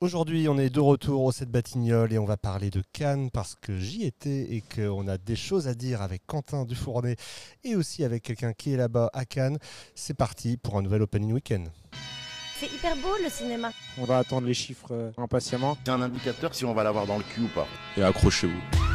[0.00, 3.54] Aujourd'hui, on est de retour au 7 Batignolles et on va parler de Cannes parce
[3.54, 7.16] que j'y étais et qu'on a des choses à dire avec Quentin Dufournet
[7.62, 9.58] et aussi avec quelqu'un qui est là-bas à Cannes.
[9.94, 11.68] C'est parti pour un nouvel Opening Weekend.
[12.58, 13.72] C'est hyper beau le cinéma.
[13.96, 15.78] On va attendre les chiffres euh, impatiemment.
[15.84, 17.66] C'est un indicateur si on va l'avoir dans le cul ou pas.
[17.96, 18.93] Et accrochez-vous.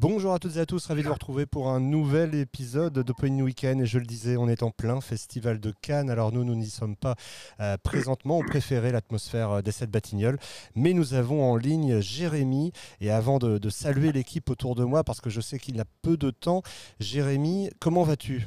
[0.00, 3.42] Bonjour à toutes et à tous, ravi de vous retrouver pour un nouvel épisode d'Open
[3.42, 3.80] Weekend.
[3.80, 6.08] Et je le disais, on est en plein festival de Cannes.
[6.08, 7.16] Alors nous, nous n'y sommes pas
[7.58, 8.38] euh, présentement.
[8.38, 10.38] On préférait l'atmosphère euh, des sept Batignolles.
[10.76, 12.70] Mais nous avons en ligne Jérémy.
[13.00, 15.84] Et avant de, de saluer l'équipe autour de moi, parce que je sais qu'il a
[16.02, 16.62] peu de temps,
[17.00, 18.46] Jérémy, comment vas-tu?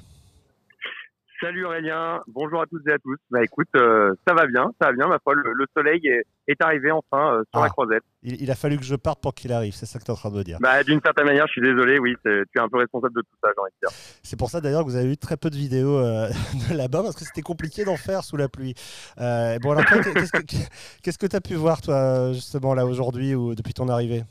[1.41, 3.17] Salut Aurélien, bonjour à toutes et à tous.
[3.31, 6.23] Bah écoute, euh, ça va bien, ça va bien, ma foi, le, le soleil est,
[6.47, 7.63] est arrivé enfin euh, sur Ah.
[7.63, 8.03] la croisette.
[8.21, 10.13] il, il a fallu que je parte pour qu'il arrive, c'est ça que tu es
[10.13, 10.59] en train de me dire.
[10.61, 13.35] Bah d'une certaine manière, je suis désolé, oui, tu es un peu responsable de tout
[13.43, 13.97] ça, j'ai envie de dire.
[14.21, 16.27] C'est pour ça d'ailleurs que vous avez eu très peu de vidéos euh,
[16.69, 18.75] de là-bas parce que c'était compliqué d'en faire sous la pluie.
[19.17, 20.43] Bon alors qu'est-ce que
[21.01, 24.23] qu'est-ce que tu as pu voir toi justement là aujourd'hui ou depuis ton arrivée?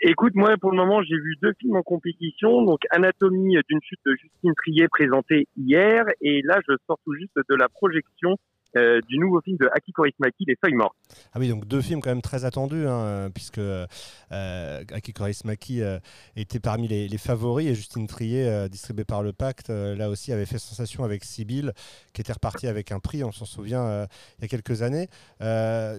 [0.00, 4.00] Écoute, moi pour le moment, j'ai vu deux films en compétition, donc Anatomie d'une chute
[4.04, 8.36] de Justine Trier présenté hier, et là je sors tout juste de la projection
[8.76, 10.96] euh, du nouveau film de Aki Kaurismäki, Les Feuilles Mortes.
[11.32, 13.86] Ah oui, donc deux films quand même très attendus, hein, puisque euh,
[14.30, 15.98] Aki Kaurismäki euh,
[16.34, 20.32] était parmi les, les favoris et Justine Trier, euh, distribuée par le Pacte, là aussi
[20.32, 21.72] avait fait sensation avec Sibyl,
[22.12, 24.06] qui était reparti avec un prix, on s'en souvient,
[24.38, 25.08] il y a quelques années.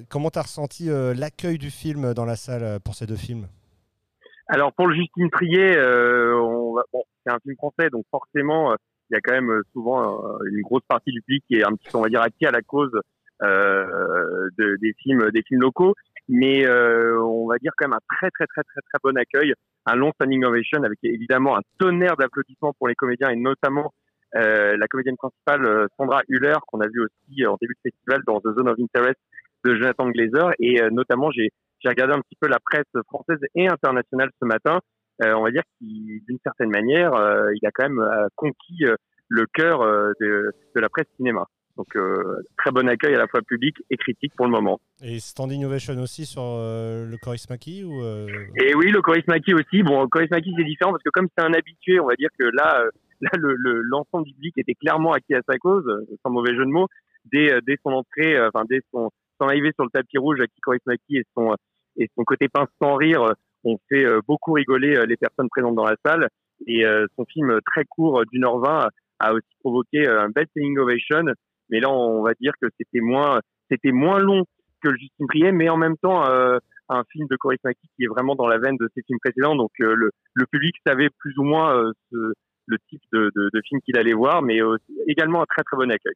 [0.09, 3.47] Comment tu as ressenti l'accueil du film dans la salle pour ces deux films?
[4.47, 6.33] Alors pour le Justine Trier, euh,
[6.93, 8.75] bon, c'est un film français, donc forcément, euh,
[9.09, 11.63] il y a quand même euh, souvent euh, une grosse partie du public qui est
[11.63, 12.91] un petit peu, on va dire, acquis à la cause
[13.43, 15.93] euh, de- des films, des films locaux.
[16.27, 19.53] Mais euh, on va dire quand même un très très très très très bon accueil,
[19.85, 23.93] un long standing ovation avec évidemment un tonnerre d'applaudissements pour les comédiens et notamment
[24.33, 28.53] la comédienne principale Sandra Hüller qu'on a vu aussi en début de festival dans The
[28.57, 29.15] Zone of Interest
[29.63, 31.51] de Jonathan Glazer et notamment j'ai
[31.85, 34.79] j'ai regardé un petit peu la presse française et internationale ce matin.
[35.23, 38.83] Euh, on va dire qu'il, d'une certaine manière, euh, il a quand même euh, conquis
[39.29, 39.79] le cœur
[40.19, 41.45] de, de la presse cinéma.
[41.77, 44.79] Donc euh, très bon accueil à la fois public et critique pour le moment.
[45.03, 48.27] Et Standing Ovation aussi sur euh, le Chorismaki ou euh,
[48.61, 49.83] Et oui, le Chorismaki aussi.
[49.83, 52.45] Bon, le Chorismaki c'est différent parce que comme c'est un habitué, on va dire que
[52.45, 52.83] là,
[53.21, 55.85] là le, le- l'ensemble du public était clairement acquis à sa cause,
[56.23, 56.87] sans mauvais jeu de mots,
[57.25, 59.09] dès, dès son entrée, enfin dès son,
[59.41, 61.55] son arrivée sur le tapis rouge, Aki Chorismaki et son,
[61.97, 63.33] et son côté pince sans rire euh,
[63.63, 66.27] ont fait euh, beaucoup rigoler euh, les personnes présentes dans la salle.
[66.67, 66.85] Et
[67.17, 68.87] son film très court d'une heure vingt
[69.19, 71.25] a aussi provoqué un bel standing ovation.
[71.69, 74.45] Mais là, on va dire que c'était moins, c'était moins long
[74.81, 76.57] que le Justine Trier, mais en même temps, euh,
[76.87, 79.57] un film de Chorismaki qui est vraiment dans la veine de ses films précédents.
[79.57, 82.33] Donc euh, le, le public savait plus ou moins euh, ce-
[82.67, 84.77] le type de, de, de film qu'il allait voir, mais euh,
[85.07, 86.13] également un très très bon accueil.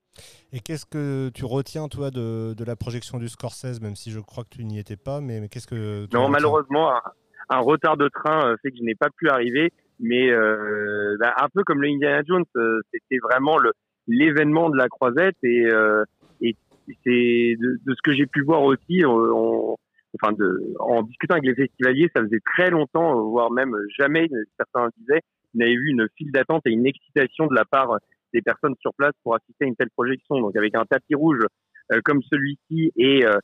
[0.52, 4.20] Et qu'est-ce que tu retiens, toi, de, de la projection du Scorsese, même si je
[4.20, 6.32] crois que tu n'y étais pas, mais, mais qu'est-ce que tu Non, retiens?
[6.32, 7.02] malheureusement, un,
[7.50, 11.34] un retard de train euh, fait que je n'ai pas pu arriver, mais euh, bah,
[11.40, 12.46] un peu comme le Indiana Jones,
[12.94, 13.72] c'était vraiment le
[14.08, 16.04] l'événement de la croisette et, euh,
[16.42, 16.56] et
[16.88, 19.12] c'est de, de ce que j'ai pu voir aussi, on-
[19.74, 19.78] on-
[20.20, 24.28] enfin de, en discutant avec les festivaliers, ça faisait très longtemps, voire même jamais,
[24.58, 25.22] certains disaient,
[25.56, 27.98] on avait vu une file d'attente et une excitation de la part
[28.34, 30.40] des personnes sur place pour assister à une telle projection.
[30.40, 31.40] Donc avec un tapis rouge
[31.92, 33.38] euh, comme celui-ci et euh,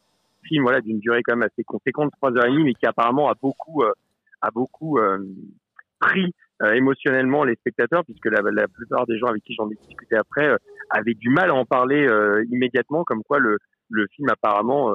[0.44, 3.30] film voilà d'une durée quand même assez conséquente, trois heures et demie, mais qui apparemment
[3.30, 3.92] a beaucoup euh,
[4.42, 5.18] a beaucoup euh,
[6.00, 6.34] pris
[6.74, 10.56] émotionnellement les spectateurs, puisque la, la plupart des gens avec qui j'en ai discuté après
[10.90, 12.08] avaient du mal à en parler
[12.50, 13.58] immédiatement, comme quoi le
[13.90, 14.94] le film apparemment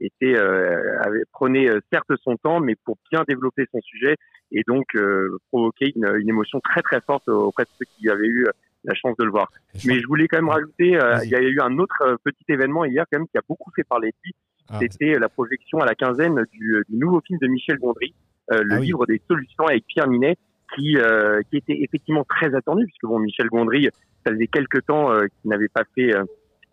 [0.00, 4.16] était euh, avait, prenait euh, certes son temps, mais pour bien développer son sujet
[4.52, 8.28] et donc euh, provoquer une, une émotion très très forte auprès de ceux qui avaient
[8.28, 8.46] eu
[8.84, 9.48] la chance de le voir.
[9.86, 12.44] Mais je voulais quand même rajouter, euh, il y a eu un autre euh, petit
[12.48, 14.34] événement hier quand même qui a beaucoup fait parler de lui.
[14.70, 18.14] Ah, C'était la projection à la quinzaine du, du nouveau film de Michel Gondry,
[18.52, 18.86] euh, le Ah oui.
[18.86, 20.36] livre des solutions avec Pierre Ninet,
[20.76, 23.88] qui, euh, qui était effectivement très attendu puisque bon Michel Gondry,
[24.24, 26.12] ça faisait quelques temps euh, qu'il n'avait pas fait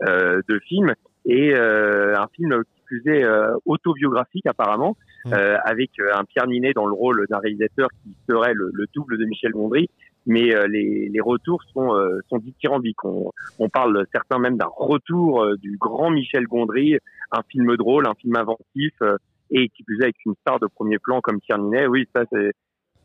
[0.02, 0.94] de film
[1.26, 2.64] et euh, un film
[3.00, 4.96] plus est euh, autobiographique apparemment,
[5.26, 5.34] Mm.
[5.34, 8.86] euh, avec euh, un Pierre Ninet dans le rôle d'un réalisateur qui serait le, le
[8.94, 9.90] double de Michel Gondry.
[10.28, 13.04] Mais les, les retours sont, euh, sont dithyrambiques.
[13.06, 16.98] On, on parle certains même d'un retour euh, du grand Michel Gondry,
[17.32, 19.18] un film drôle, un film inventif, euh,
[19.52, 21.86] et qui plus est avec une star de premier plan comme Pierre Ninet.
[21.88, 22.54] Oui, ça c'est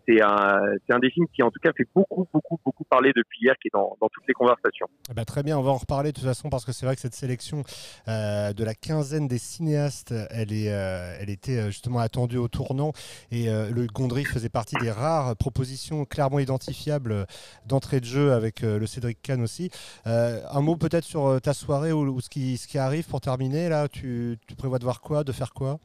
[0.06, 3.12] c'est un, c'est un des films qui en tout cas fait beaucoup, beaucoup, beaucoup parler
[3.14, 4.86] depuis hier, qui est dans, toutes les conversations.
[5.10, 6.94] Eh ben, très bien, on va en reparler de toute façon parce que c'est vrai
[6.94, 7.62] que cette sélection
[8.08, 12.48] euh, de la quinzaine des cinéastes, elle, est, euh, elle était euh, justement attendue au
[12.48, 12.92] tournant
[13.30, 17.26] et le Gondry faisait partie des rares propositions clairement identifiables
[17.66, 19.70] d'entrée de jeu avec le Cédric Kahn aussi.
[20.04, 23.68] Un mot peut-être sur ta soirée ou, ou ce, qui, ce qui arrive pour terminer
[23.68, 23.88] là.
[23.88, 25.78] Tu, tu prévois de voir quoi, de faire quoi?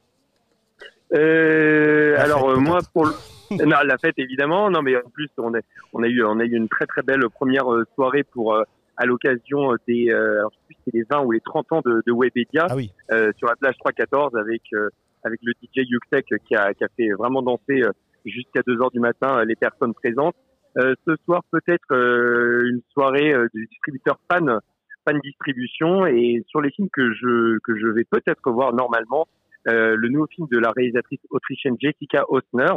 [1.15, 3.11] Euh, alors fête, euh, moi pour le...
[3.65, 5.59] non, la fête évidemment non mais en plus on a
[5.93, 8.63] on a eu on a eu une très très belle première euh, soirée pour euh,
[8.97, 11.71] à l'occasion des euh, alors je sais plus si c'est les 20 ou les 30
[11.73, 12.91] ans de, de Webedia Ah oui.
[13.11, 14.89] euh, sur la plage 314 avec euh,
[15.23, 17.91] avec le DJ Yuktek qui a qui a fait vraiment danser euh,
[18.25, 20.35] jusqu'à 2 heures du matin les personnes présentes.
[20.77, 24.59] Euh, ce soir peut-être euh, une soirée euh, du distributeur fan
[25.07, 29.27] fan distribution et sur les films que je que je vais peut-être voir normalement
[29.65, 32.73] le nouveau film de la réalisatrice autrichienne Jessica Osner,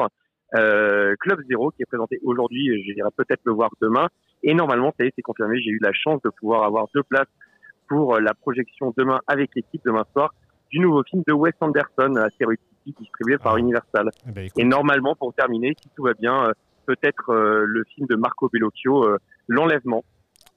[0.56, 2.70] euh, Club Zero, qui est présenté aujourd'hui.
[2.70, 4.08] et J'irai peut-être le voir demain.
[4.42, 5.60] Et normalement, ça y est, c'est confirmé.
[5.60, 7.28] J'ai eu la chance de pouvoir avoir deux places
[7.88, 10.32] pour euh, la projection demain avec l'équipe demain soir
[10.70, 14.10] du nouveau film de Wes Anderson, Asteroid City, distribué par Universal.
[14.28, 16.52] Eh ben, Et normalement, pour terminer, si tout va bien, euh,
[16.86, 19.18] peut-être euh, le film de Marco Bellocchio, euh,
[19.48, 20.04] L'Enlèvement,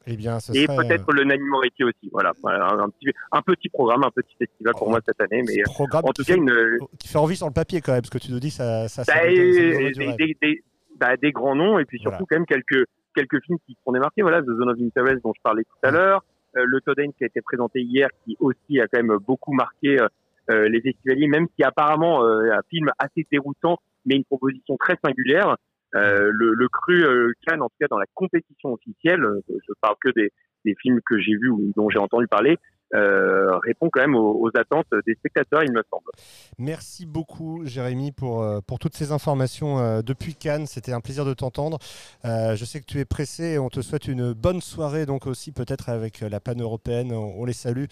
[0.07, 2.09] eh bien, ce et serait, peut-être le Nanny Moretti aussi.
[2.11, 4.91] Voilà, un, petit, un petit programme, un petit festival pour Oh.
[4.91, 7.53] moi cette année, mais programme en tout cas fait- une, qui fait envie sur le
[7.53, 10.15] papier quand même, parce que tu nous dis ça, ça, ça bah, donne- ça des,
[10.15, 10.63] des, des,
[10.99, 12.27] bah, des grands noms et puis surtout Voilà.
[12.29, 14.21] quand même quelques quelques films qui sont démarqués.
[14.21, 15.93] Voilà, The Zone of Interest dont je parlais tout à Mm.
[15.95, 16.23] l'heure,
[16.57, 19.99] euh, le Toden qui a été présenté hier, qui aussi a quand même beaucoup marqué
[20.01, 20.07] euh,
[20.49, 24.95] euh, les festivaliers, même si apparemment euh, un film assez déroutant, mais une proposition très
[25.03, 25.57] singulière.
[25.95, 29.95] Euh, le, cru euh, Cannes, en tout cas dans la compétition officielle, euh, je parle
[30.01, 32.57] que des films que j'ai vus ou dont j'ai entendu parler,
[32.93, 36.09] euh, répond quand même aux, aux attentes des spectateurs, il me semble.
[36.57, 40.67] Merci beaucoup, Jérémy, pour, euh, pour toutes ces informations euh, depuis Cannes.
[40.67, 41.77] C'était un plaisir de t'entendre.
[42.25, 45.27] Euh, je sais que tu es pressé et on te souhaite une bonne soirée, donc
[45.27, 47.11] aussi peut-être avec la panne européenne.
[47.13, 47.85] On, on les salue,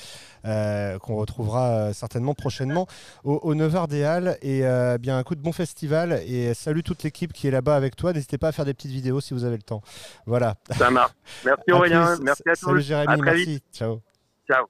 [0.46, 2.88] euh, qu'on retrouvera certainement prochainement
[3.24, 4.38] au, au 9h des Halles.
[4.42, 4.62] Et
[5.00, 8.14] bien, un coup de bon festival et salut toute l'équipe qui est là-bas avec toi.
[8.14, 9.82] N'hésitez pas à faire des petites vidéos si vous avez le temps.
[10.26, 10.56] Voilà.
[10.78, 11.14] Ça marche.
[11.46, 12.66] Merci Aurélien, merci à tous.
[12.66, 13.46] Salut Jérémy, À très merci.
[13.46, 13.66] vite.
[13.74, 14.02] Ciao.
[14.50, 14.66] Ciao.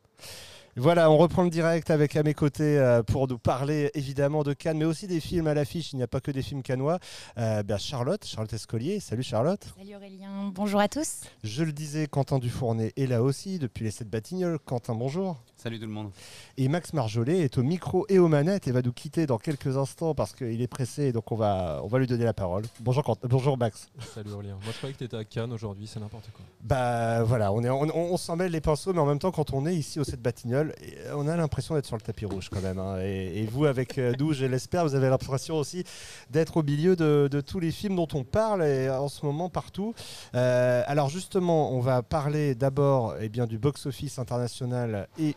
[0.76, 4.52] Voilà, on reprend le direct avec à mes côtés euh, pour nous parler évidemment de
[4.52, 5.94] Cannes, mais aussi des films à l'affiche.
[5.94, 7.00] Il n'y a pas que des films cannois.
[7.38, 9.00] Euh, ben, Charlotte, Charlotte Escolier.
[9.00, 9.64] Salut Charlotte.
[9.78, 11.22] Salut Aurélien, bonjour à tous.
[11.44, 14.60] Je le disais, Quentin Dufournet est là aussi depuis les 7 Batignolles.
[14.60, 15.38] Quentin, bonjour.
[15.62, 16.12] Salut tout le monde.
[16.58, 19.76] Et Max Marjolais est au micro et aux manettes et va nous quitter dans quelques
[19.76, 22.64] instants parce qu'il est pressé et donc on va, on va lui donner la parole.
[22.80, 23.88] Bonjour, Quentin- bonjour Max.
[24.16, 24.54] Salut Aurélien.
[24.64, 26.46] Moi je croyais que tu étais à Cannes aujourd'hui, c'est n'importe quoi.
[26.64, 27.82] Bah voilà, on, est, on,
[28.14, 30.22] on s'en mêle les pinceaux, mais en même temps, quand on est ici au 7
[30.22, 30.74] Batignolles,
[31.06, 32.80] euh, on a l'impression d'être sur le tapis rouge quand même.
[32.80, 32.98] hein.
[33.02, 35.84] Et, et vous, avec euh, nous, je l'espère, vous avez l'impression aussi
[36.30, 39.50] d'être au milieu de, de tous les films dont on parle et en ce moment
[39.50, 39.94] partout.
[40.36, 45.36] Euh, alors justement, on va parler d'abord eh bien, du box-office international et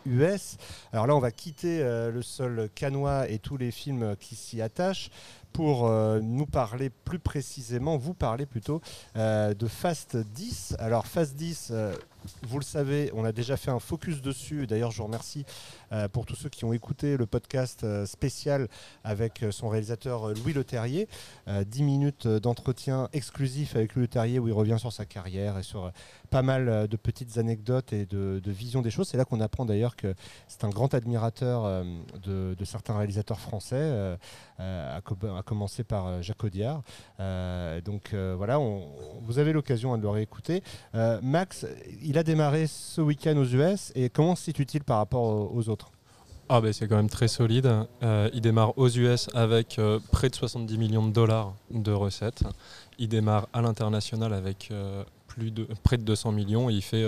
[0.91, 4.61] Alors là, on va quitter euh, le sol canois et tous les films qui s'y
[4.61, 5.09] attachent
[5.53, 8.81] pour euh, nous parler plus précisément, vous parler plutôt
[9.15, 10.75] euh, de Fast 10.
[10.79, 11.95] Alors Fast 10, euh,
[12.43, 14.67] vous le savez, on a déjà fait un focus dessus.
[14.67, 15.45] D'ailleurs, je vous remercie
[15.91, 18.67] euh, pour tous ceux qui ont écouté le podcast euh, spécial
[19.03, 21.07] avec euh, son réalisateur Louis Leterrier.
[21.47, 25.63] Euh, 10 minutes d'entretien exclusif avec Louis Leterrier où il revient sur sa carrière et
[25.63, 25.91] sur
[26.29, 29.07] pas mal de petites anecdotes et de, de vision des choses.
[29.09, 30.15] C'est là qu'on apprend d'ailleurs que
[30.47, 31.83] c'est un grand admirateur
[32.23, 34.17] de, certains réalisateurs français,
[34.57, 36.81] à, co- à commencer par Jacques Audiard.
[37.85, 38.57] Donc voilà,
[39.21, 40.63] vous avez l'occasion hein, de le réécouter.
[41.21, 41.67] Max,
[42.01, 45.91] il a démarré ce week-end aux US et comment se situe-t-il par rapport aux, autres?
[46.49, 47.71] Ah ben c'est quand même très solide.
[48.03, 52.43] Euh, il démarre aux US avec euh, près de 70 millions de dollars de recettes.
[52.99, 57.03] Il démarre à l'international avec euh, plus de, près de 200 millions et il fait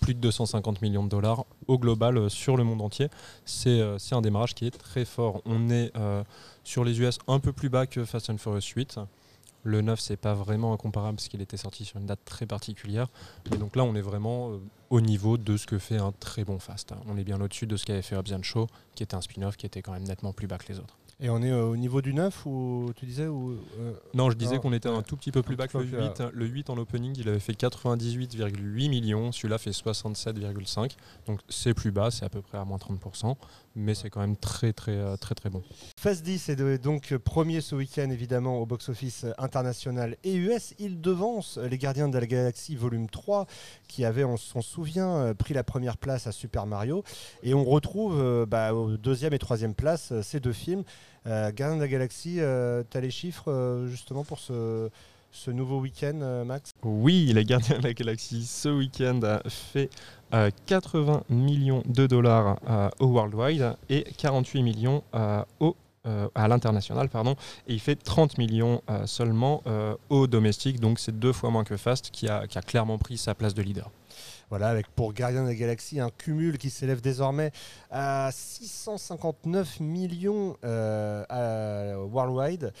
[0.00, 3.08] plus de 250 millions de dollars au global sur le monde entier.
[3.44, 5.42] C'est un démarrage qui est très fort.
[5.44, 5.92] On est
[6.64, 8.98] sur les US un peu plus bas que Fast and Furious 8.
[9.64, 13.08] Le 9, c'est pas vraiment incomparable parce qu'il était sorti sur une date très particulière.
[13.50, 14.58] Mais donc là, on est vraiment euh,
[14.90, 16.92] au niveau de ce que fait un très bon Fast.
[17.06, 19.66] On est bien au-dessus de ce qu'avait fait Hobbs Shaw, qui était un spin-off qui
[19.66, 20.96] était quand même nettement plus bas que les autres.
[21.20, 24.36] Et on est euh, au niveau du 9 ou tu disais ou, euh, Non, je
[24.36, 26.22] disais qu'on était un tout petit peu plus bas que le peu plus 8.
[26.32, 29.32] Le 8 en opening, il avait fait 98,8 millions.
[29.32, 30.92] Celui-là fait 67,5.
[31.26, 33.34] Donc c'est plus bas, c'est à peu près à moins 30%.
[33.74, 35.62] Mais c'est quand même très, très, très, très bon.
[36.00, 40.72] Fast 10 est donc premier ce week-end évidemment au box-office international et US.
[40.78, 43.46] Il devance Les Gardiens de la Galaxie volume 3
[43.88, 47.02] qui avait, on s'en souvient, euh, pris la première place à Super Mario.
[47.42, 50.84] Et on retrouve euh, bah, aux deuxième et troisième place euh, ces deux films.
[51.26, 54.88] Euh, Gardiens de la Galaxie, tu as les chiffres euh, justement pour ce,
[55.30, 56.70] ce nouveau week-end, euh, Max?
[56.82, 59.90] Oui, les Gardiens de la Galaxie ce week-end a fait
[60.34, 65.76] euh, 80 millions de dollars euh, au worldwide et 48 millions euh, au,
[66.08, 67.36] euh, à l'international, pardon,
[67.66, 71.64] et il fait 30 millions euh, seulement euh, au domestique, donc c'est deux fois moins
[71.64, 73.90] que Fast qui a, qui a clairement pris sa place de leader.
[74.50, 77.52] Voilà, avec pour Gardien de la Galaxie un cumul qui s'élève désormais
[77.90, 82.72] à 659 millions worldwide,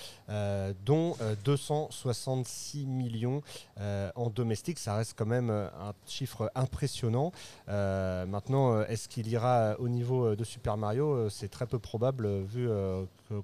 [0.86, 3.42] dont euh, 266 millions
[3.78, 4.78] en domestique.
[4.78, 7.32] Ça reste quand même un chiffre impressionnant.
[7.66, 11.28] Maintenant, est-ce qu'il ira au niveau de Super Mario?
[11.28, 12.66] C'est très peu probable vu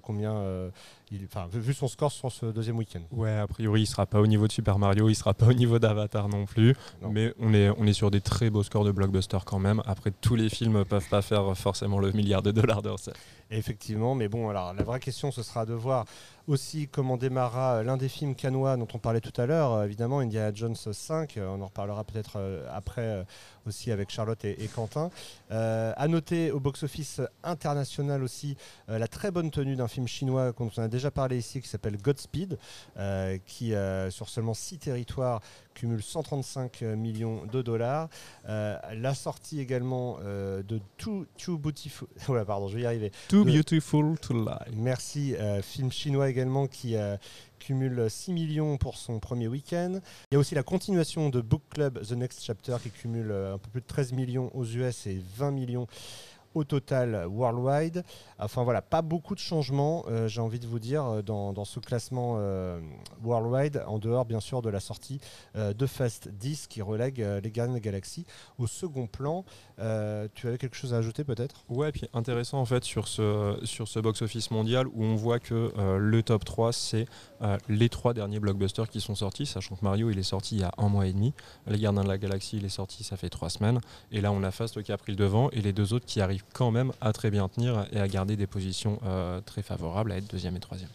[0.01, 0.69] combien, euh,
[1.11, 3.01] il, enfin, vu- vu son score sur ce deuxième week-end.
[3.11, 5.53] Ouais, a priori, il sera pas au niveau de Super Mario, il sera pas au
[5.53, 7.09] niveau d'Avatar non plus, Non.
[7.11, 9.81] mais on est, on est sur des très beaux scores de blockbuster quand même.
[9.85, 13.17] Après, tous les films peuvent pas faire forcément le milliard de dollars de recettes.
[13.51, 16.05] Effectivement, mais bon, alors la vraie question, ce sera de voir
[16.47, 19.85] aussi comment démarrera euh, l'un des films canois dont on parlait tout à l'heure, euh,
[19.85, 22.39] évidemment Indiana Jones 5, euh, on en reparlera peut-être
[22.71, 23.25] après
[23.65, 25.09] aussi avec Charlotte et, et Quentin.
[25.51, 28.57] Euh, à noter au box-office international aussi
[28.89, 31.67] euh, la très bonne tenue d'un film chinois dont on a déjà parlé ici qui
[31.67, 32.57] s'appelle Godspeed,
[32.97, 33.73] euh, qui
[34.09, 35.41] sur seulement 6 territoires
[35.73, 38.07] cumule 135 millions de dollars.
[38.45, 43.11] La sortie également de Too, Too Beautiful, voilà, pardon, je vais y arriver.
[43.27, 44.71] Too beautiful to lie.
[44.73, 45.35] Merci.
[45.61, 47.15] film chinois également qui euh,
[47.59, 50.01] cumule 6 millions pour son premier week-end.
[50.31, 53.53] Il y a aussi la continuation de Book Club The Next Chapter qui cumule euh,
[53.53, 55.87] un peu plus de 13 millions aux US et 20 millions
[56.55, 58.03] au total worldwide.
[58.39, 61.79] Enfin voilà, pas beaucoup de changements, euh, j'ai envie de vous dire, euh, dans, ce
[61.79, 62.79] classement euh,
[63.23, 65.19] worldwide, en dehors bien sûr de la sortie
[65.55, 68.25] de Fast 10 qui relègue les Gardiens de la Galaxie
[68.57, 69.43] au second plan.
[69.77, 71.65] Tu avais quelque chose à ajouter peut-être?
[71.69, 75.71] Ouais, puis intéressant en fait sur ce, sur ce box-office mondial où on voit que
[75.97, 77.05] le top 3, c'est
[77.67, 80.63] les trois derniers blockbusters qui sont sortis, sachant que Mario il est sorti il y
[80.63, 81.33] a un mois et demi,
[81.67, 83.81] Les Gardiens de la Galaxie il est sorti ça fait trois semaines,
[84.11, 86.21] et là on a Fast qui a pris le devant et les deux autres qui
[86.21, 90.11] arrivent quand même à très bien tenir et à garder des positions euh, très favorables,
[90.11, 90.89] à être deuxième et troisième.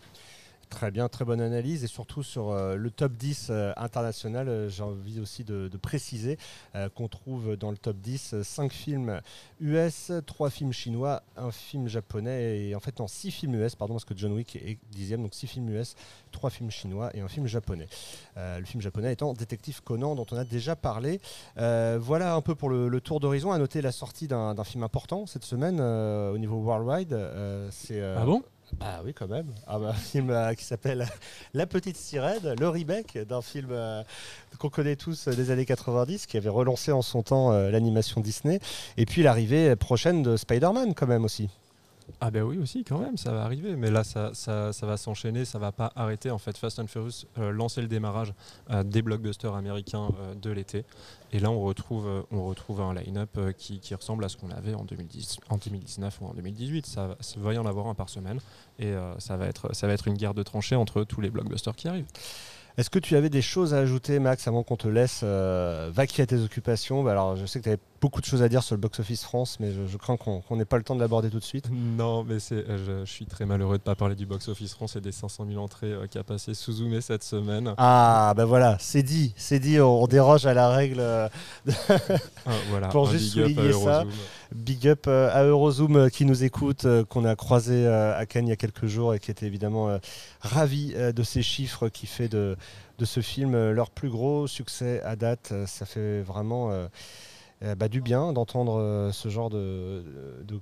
[0.70, 1.82] Très bien, très bonne analyse.
[1.82, 6.38] Et surtout sur euh, le top 10 euh, international, euh, j'ai envie aussi de, préciser
[6.94, 9.20] qu'on trouve dans le top 10 5 films
[9.60, 13.94] US, 3 films chinois, un film japonais et en fait non, 6 films US, pardon,
[13.94, 15.96] parce que John Wick est dixième, donc 6 films US,
[16.32, 17.88] 3 films chinois et un film japonais.
[18.36, 21.20] Le film japonais étant Détective Conan, dont on a déjà parlé.
[21.56, 23.52] Voilà un peu pour le, tour d'horizon.
[23.52, 27.14] À noter la sortie d'un film important cette semaine au niveau worldwide.
[27.14, 28.42] Ah bon?
[28.80, 29.46] Ah oui, quand même.
[29.66, 31.06] Ah bah, un film euh, qui s'appelle
[31.54, 34.02] La Petite Sirène, le remake d'un film euh,
[34.58, 38.60] qu'on connaît tous euh, des années 90, qui avait relancé en son temps l'animation Disney.
[38.96, 41.48] Et puis l'arrivée prochaine de Spider-Man, quand même aussi.
[42.20, 45.44] Ah ben oui aussi quand même, ça va arriver, mais là ça, ça, va s'enchaîner,
[45.44, 46.30] ça va pas arrêter.
[46.30, 48.32] En fait, Fast and Furious euh, lançait le démarrage
[48.70, 50.84] euh, des blockbusters américains euh, de l'été,
[51.32, 54.50] et là on retrouve, euh, on retrouve un line-up qui, qui ressemble à ce qu'on
[54.50, 56.86] avait en, 2010, en 2019 ou en 2018.
[56.86, 58.40] Ça, ça va y en avoir un par semaine,
[58.78, 61.76] et ça, va être, ça va être une guerre de tranchées entre tous les blockbusters
[61.76, 62.06] qui arrivent.
[62.76, 66.06] Est-ce que tu avais des choses à ajouter, Max, avant qu'on te laisse euh, à
[66.06, 67.02] tes occupations?
[67.02, 69.58] Bah, Alors, je sais que tu beaucoup de choses à dire sur le box-office France,
[69.60, 71.68] mais je, je crains qu'on n'ait pas le temps de l'aborder tout de suite.
[71.70, 74.96] Non, mais euh, je, je suis très malheureux de ne pas parler du box-office France
[74.96, 77.74] et des 500 000 entrées euh, qu'a passé Suzume cette semaine.
[77.76, 81.00] Ah, ben voilà, c'est dit, c'est dit, on, on déroge à la règle.
[81.00, 81.28] euh,
[82.46, 84.04] Ah, voilà, Pour juste souligner ça.
[84.54, 88.52] Big up euh, à Eurozoom qui nous écoute, qu'on a croisé à Cannes il y
[88.52, 89.98] a quelques jours et qui était évidemment
[90.40, 92.56] ravi de ces chiffres qui fait de,
[92.98, 95.52] de ce film leur plus gros succès à date.
[95.66, 96.70] Ça fait vraiment
[97.62, 100.02] bah, du bien d'entendre euh, ce genre de,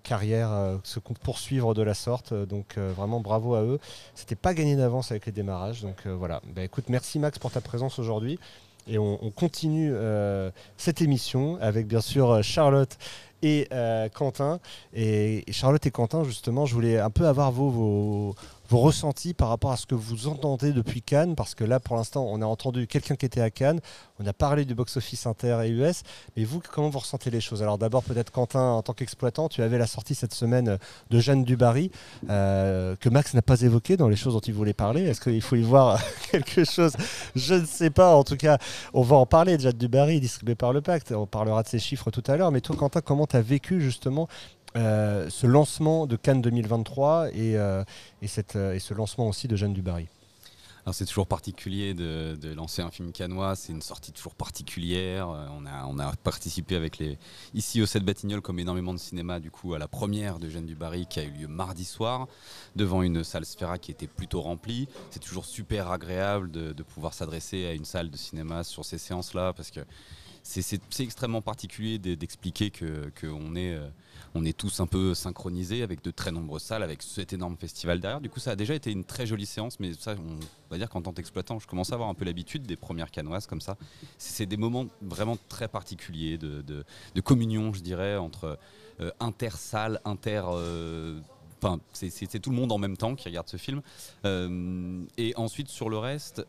[0.03, 2.33] carrière euh, se con- poursuivre de la sorte.
[2.33, 3.79] Euh, Donc euh, vraiment bravo à eux.
[4.15, 5.83] C'était pas gagné d'avance avec les démarrages.
[5.83, 6.41] Donc euh, voilà.
[6.55, 8.39] Bah, écoute, merci Max pour ta présence aujourd'hui.
[8.91, 12.97] Et on, on continue euh, cette émission avec bien sûr euh, Charlotte
[13.43, 14.61] et euh, Quentin.
[14.95, 18.35] Et, Charlotte et Quentin, justement, je voulais un peu avoir vos,
[18.69, 21.97] vos ressentis par rapport à ce que vous entendez depuis Cannes, parce que là, pour
[21.97, 23.81] l'instant, on a entendu quelqu'un qui était à Cannes,
[24.21, 26.03] on a parlé du box-office inter et US,
[26.37, 27.63] mais vous, comment vous ressentez les choses?
[27.63, 30.79] Alors d'abord, peut-être Quentin, en tant qu'exploitant, tu avais la sortie cette semaine
[31.11, 31.91] de Jeanne Dubarry,
[32.29, 35.03] euh, que Max n'a pas évoqué dans les choses dont il voulait parler.
[35.05, 35.99] Est-ce qu'il faut y voir
[36.31, 36.93] quelque chose?
[37.35, 38.15] Je ne sais pas.
[38.15, 38.59] En tout cas,
[38.93, 41.13] on va en parler de Jeanne Dubarry, distribué par le Pacte.
[41.13, 42.53] On parlera de ces chiffres tout à l'heure.
[42.53, 44.29] Mais toi, Quentin, comment tu as vécu justement
[44.79, 47.83] euh, ce lancement de Cannes 2023 et, euh,
[48.23, 50.07] et, cette, euh, et ce lancement aussi de Jeanne Dubarry
[50.91, 55.29] c'est toujours particulier de, lancer un film canois, c'est une sortie toujours particulière.
[55.29, 57.19] On a, on a participé avec les
[57.53, 60.65] ici au 7 Batignolles comme énormément de cinéma du coup à la première de Jeanne
[60.65, 62.27] Dubarry qui a eu lieu mardi soir
[62.75, 64.89] devant une salle Sphera qui était plutôt remplie.
[65.11, 68.97] C'est toujours super agréable de, de pouvoir s'adresser à une salle de cinéma sur ces
[68.97, 69.81] séances-là parce que
[70.43, 73.79] c'est extrêmement particulier d'expliquer qu'on est,
[74.35, 78.01] on est tous un peu synchronisés avec de très nombreuses salles, avec cet énorme festival
[78.01, 78.21] derrière.
[78.21, 80.89] Du coup, ça a déjà été une très jolie séance, mais ça, on va dire
[80.89, 83.77] qu'en tant qu'exploitant, je commence à avoir un peu l'habitude des premières canoises comme ça.
[84.19, 86.85] C'est des moments vraiment très particuliers de,
[87.23, 88.59] communion, je dirais, entre
[89.01, 90.43] euh, inter-salles, inter...
[90.49, 91.21] Euh,
[91.61, 93.83] enfin, c'est tout le monde en même temps qui regarde ce film.
[94.25, 96.45] et ensuite, sur le reste,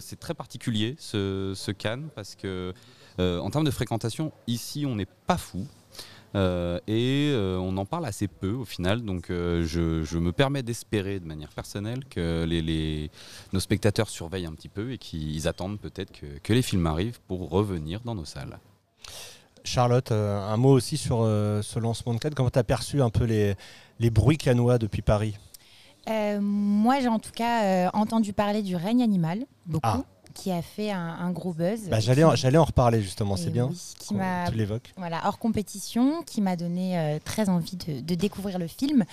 [0.00, 2.72] c'est très particulier ce, ce Cannes parce que
[3.20, 5.66] euh, en termes de fréquentation, ici, on n'est pas fou.
[6.34, 11.20] Euh, et euh, on en parle assez peu au final, donc je, me permets d'espérer
[11.20, 13.10] de manière personnelle que les,
[13.52, 17.50] nos spectateurs surveillent un petit peu et qu'ils attendent peut-être que, les films arrivent pour
[17.50, 18.58] revenir dans nos salles.
[19.64, 22.36] Charlotte, un mot aussi sur ce lancement de cadre.
[22.36, 23.54] Comment tu as perçu un peu les,
[23.98, 25.36] les bruits canois depuis Paris?
[26.08, 29.80] Moi, j'ai en tout cas entendu parler du règne animal, beaucoup.
[29.84, 31.88] Ah qui a fait un, gros buzz.
[31.88, 32.24] Bah, J'allais
[32.58, 33.70] en, reparler justement, c'est bien.
[33.98, 34.50] qui m'a,
[34.96, 39.04] voilà, hors compétition, qui m'a donné euh, très envie de, de, découvrir le film.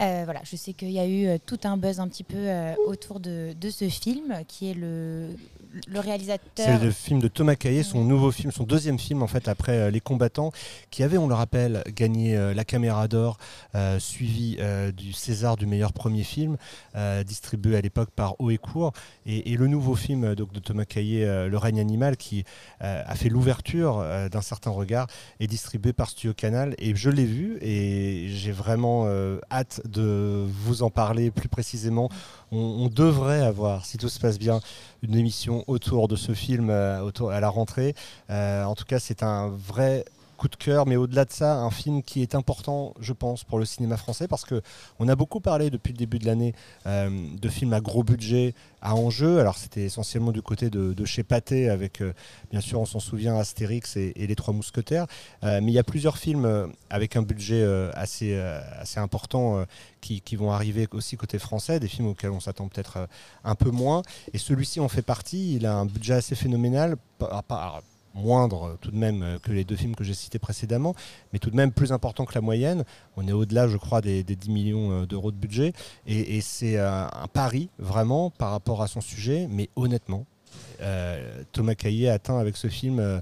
[0.00, 2.38] Euh, voilà, je sais qu'il y a eu euh, tout un buzz un petit peu
[2.38, 5.26] euh, autour de, ce film, qui est le,
[5.86, 6.40] le réalisateur.
[6.56, 9.90] C'est le film de Thomas Caillet, son nouveau film, son deuxième film en fait après
[9.90, 10.52] Les Combattants,
[10.90, 13.38] qui avait, on le rappelle, gagné la Caméra d'Or,
[13.98, 14.58] suivi
[14.96, 16.56] du César du meilleur premier film,
[17.24, 18.92] distribué à l'époque par Haut et Court,
[19.26, 22.44] et, le nouveau film donc, de Thomas Caillet, Le règne animal, qui
[22.80, 25.06] a fait l'ouverture d'un certain regard,
[25.38, 29.06] est distribué par Studio Canal, et je l'ai vu et j'ai vraiment
[29.52, 32.08] hâte de vous en parler plus précisément.
[32.52, 34.60] On, devrait avoir, si tout se passe bien,
[35.02, 37.94] une émission autour de ce film euh, à la rentrée.
[38.28, 40.04] Euh, en tout cas, c'est un vrai
[40.40, 43.58] coup de cœur, mais au-delà de ça, un film qui est important, je pense, pour
[43.58, 44.62] le cinéma français, parce que
[44.98, 46.54] on a beaucoup parlé depuis le début de l'année
[46.86, 49.38] euh, de films à gros budget, à enjeu.
[49.38, 52.14] Alors c'était essentiellement du côté de, chez Pathé, avec euh,
[52.50, 55.06] bien sûr, on s'en souvient, Astérix et, Les Trois Mousquetaires.
[55.44, 59.66] Euh, mais il y a plusieurs films avec un budget assez, assez important
[60.00, 63.08] qui, vont arriver aussi côté français, des films auxquels on s'attend peut-être
[63.44, 64.00] un peu moins.
[64.32, 65.56] Et celui-ci en fait partie.
[65.56, 66.96] Il a un budget assez phénoménal
[68.14, 70.94] moindre tout de même euh, que les deux films que j'ai cités précédemment,
[71.32, 72.84] mais tout de même plus important que la moyenne.
[73.16, 75.72] On est au-delà, je crois, des, 10 millions euh, d'euros de budget.
[76.06, 79.46] Et, c'est un, pari, vraiment, par rapport à son sujet.
[79.50, 80.26] Mais honnêtement,
[80.80, 83.20] euh, Thomas Caillet atteint avec ce film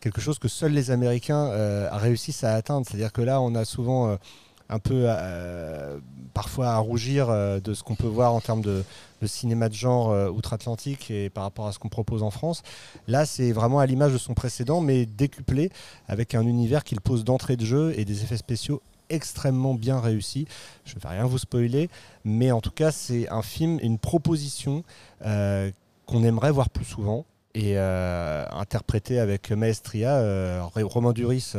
[0.00, 1.50] quelque chose que seuls les Américains
[1.92, 2.86] réussissent à atteindre.
[2.86, 4.18] C'est-à-dire que là, on a souvent
[4.68, 5.98] un peu euh,
[6.34, 8.84] parfois à rougir euh, de ce qu'on peut voir en termes de,
[9.24, 12.62] cinéma de genre euh, outre-Atlantique et par rapport à ce qu'on propose en France.
[13.06, 15.70] Là, c'est vraiment à l'image de son précédent, mais décuplé
[16.06, 20.46] avec un univers qu'il pose d'entrée de jeu et des effets spéciaux extrêmement bien réussis.
[20.84, 21.88] Je ne vais rien vous spoiler,
[22.24, 24.84] mais en tout cas, c'est un film, une proposition
[25.22, 30.68] qu'on aimerait voir plus souvent et interprété avec Maestria.
[30.74, 31.54] Romain Duris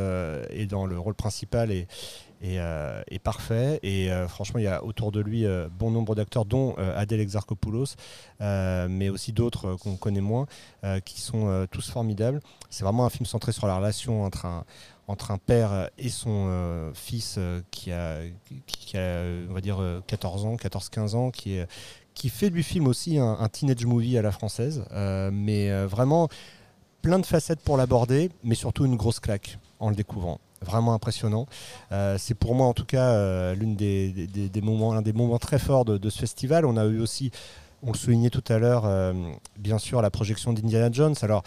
[0.51, 1.87] est dans le rôle principal et,
[2.41, 3.79] euh, est, parfait.
[3.83, 7.19] Et euh, franchement, il y a autour de lui euh, bon nombre d'acteurs, dont Adèle
[7.19, 7.95] Exarchopoulos,
[8.39, 10.45] mais aussi d'autres qu'on connaît moins,
[11.05, 12.39] qui sont tous formidables.
[12.69, 14.63] C'est vraiment un film centré sur la relation entre un,
[15.07, 17.39] entre un père et son fils
[17.71, 18.19] qui a,
[18.65, 21.67] qui, a, on va dire, 14 ans, 14-15 ans, qui, est,
[22.13, 24.85] qui fait du film aussi un teenage movie à la française,
[25.31, 26.29] mais vraiment
[27.01, 31.47] plein de facettes pour l'aborder, mais surtout une grosse claque en le découvrant vraiment impressionnant.
[31.91, 35.85] Euh, c'est pour moi en tout cas euh, des, moments, un des moments très forts
[35.85, 36.65] de, ce festival.
[36.65, 37.31] On a eu aussi,
[37.83, 39.13] on le soulignait tout à l'heure, euh,
[39.57, 41.15] bien sûr la projection d'Indiana Jones.
[41.21, 41.43] Alors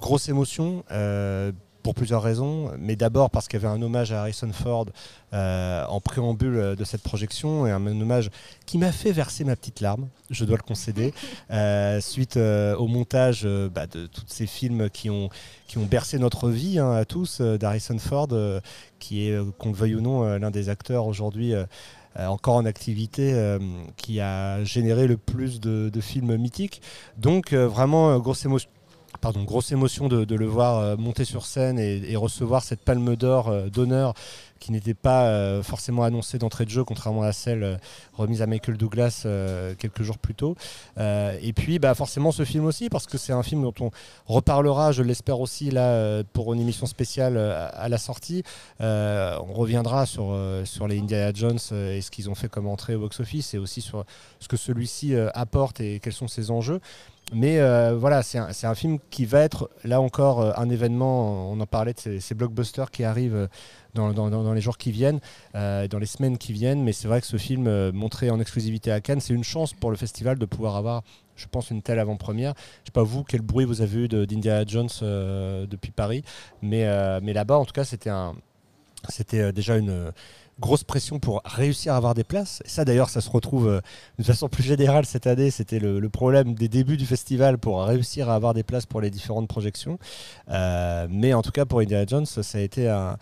[0.00, 0.84] grosse émotion
[1.84, 4.86] pour plusieurs raisons, mais d'abord parce qu'il y avait un hommage à Harrison Ford
[5.34, 8.30] euh, en préambule de cette projection, et un, hommage
[8.64, 11.12] qui m'a fait verser ma petite larme, je dois le concéder,
[11.50, 15.28] euh, suite euh, au montage bah, de tous ces films qui ont,
[15.68, 18.28] qui ont bercé notre vie hein, à tous, d'Harrison Ford,
[18.98, 21.52] qui est, qu'on le veuille ou non, l'un des acteurs aujourd'hui.
[22.16, 23.58] encore en activité,
[23.98, 26.80] qui a généré le plus de, de films mythiques.
[27.18, 28.70] Donc vraiment grosse émotion
[29.20, 33.48] pardon, grosse émotion de, le voir euh, monter sur scène et, recevoir cette palme d'or
[33.48, 34.14] euh, d'honneur
[34.60, 37.78] qui n'était pas euh, forcément annoncée d'entrée de jeu, contrairement à celle
[38.14, 39.26] remise à Michael Douglas
[39.78, 40.56] quelques jours plus tôt.
[40.96, 43.90] et puis, bah, forcément, ce film aussi, parce que c'est un film dont on
[44.26, 48.42] reparlera, je l'espère aussi, là, pour une émission spéciale à la sortie.
[48.80, 50.32] on reviendra sur,
[50.88, 54.06] les Indiana Jones et ce qu'ils ont fait comme entrée au box-office et aussi sur
[54.40, 56.80] ce que celui-ci apporte et quels sont ses enjeux.
[57.32, 61.50] Mais euh, voilà, c'est un, film qui va être, là encore, euh, un événement.
[61.50, 63.46] On en parlait de ces, blockbusters qui arrivent euh,
[63.94, 65.20] dans, les jours qui viennent,
[65.54, 66.82] dans les semaines qui viennent.
[66.82, 69.90] Mais c'est vrai que ce film, montré en exclusivité à Cannes, c'est une chance pour
[69.90, 71.02] le festival de pouvoir avoir,
[71.36, 72.54] je pense, une telle avant-première.
[72.56, 76.24] Je ne sais pas vous, quel bruit vous avez eu d'Indiana Jones depuis Paris.
[76.60, 76.86] Mais,
[77.20, 80.12] mais là-bas, en tout cas, c'était déjà une
[80.60, 82.62] grosse pression pour réussir à avoir des places.
[82.64, 83.80] Et ça d'ailleurs, ça se retrouve euh,
[84.18, 85.50] de façon plus générale cette année.
[85.50, 89.10] C'était le, problème des débuts du festival pour réussir à avoir des places pour les
[89.10, 89.98] différentes projections.
[90.50, 93.16] Euh, mais en tout cas, pour Indiana Jones, ça a été un,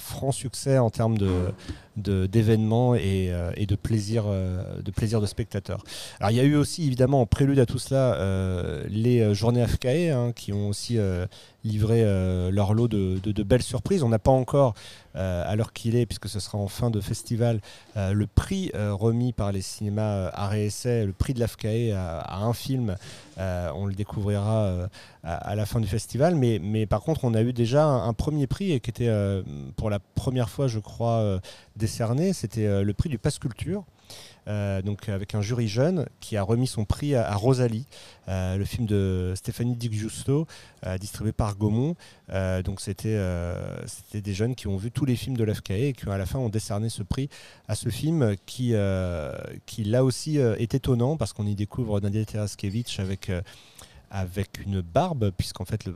[0.00, 5.84] franc succès en termes de, d'événements et, euh, et, de plaisir de plaisir de spectateurs.
[6.18, 8.18] Alors il y a eu aussi évidemment en prélude à tout cela
[8.88, 10.98] les journées AFKE hein, qui ont aussi
[11.64, 12.02] livré
[12.50, 14.02] leur lot de, belles surprises.
[14.02, 14.74] On n'a pas encore
[15.16, 17.60] euh, à l'heure qu'il est, puisque ce sera en fin de festival,
[17.96, 22.38] euh, le prix euh, remis par les cinémas et Essai, le prix de l'AFCAE à,
[22.38, 22.96] un film.
[23.38, 24.88] on le découvrira
[25.24, 26.34] à, la fin du festival.
[26.34, 29.10] Mais, par contre, on a eu déjà un, premier prix qui était
[29.76, 31.40] pour la première fois, je crois,
[31.76, 32.32] décerné.
[32.32, 33.84] C'était le prix du Passe Culture.
[34.48, 37.86] Euh, donc avec un jury jeune qui a remis son prix à, Rosalie,
[38.28, 40.46] euh, le film de Stéphanie Di Giusto,
[40.86, 41.94] euh, distribué par Gaumont.
[42.64, 43.18] donc c'était
[44.14, 46.38] des jeunes qui ont vu tous les films de l'FKE et qui à la fin
[46.38, 47.28] ont décerné ce prix
[47.68, 48.74] à ce film qui,
[49.66, 53.30] qui là aussi est étonnant parce qu'on y découvre Nadia Teraskevich avec
[54.12, 55.94] avec une barbe, puisqu'en fait, le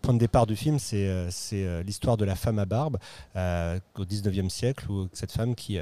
[0.00, 2.98] point de départ du film, c'est l'histoire de la femme à barbe
[3.34, 5.80] au 19e siècle, où cette femme qui,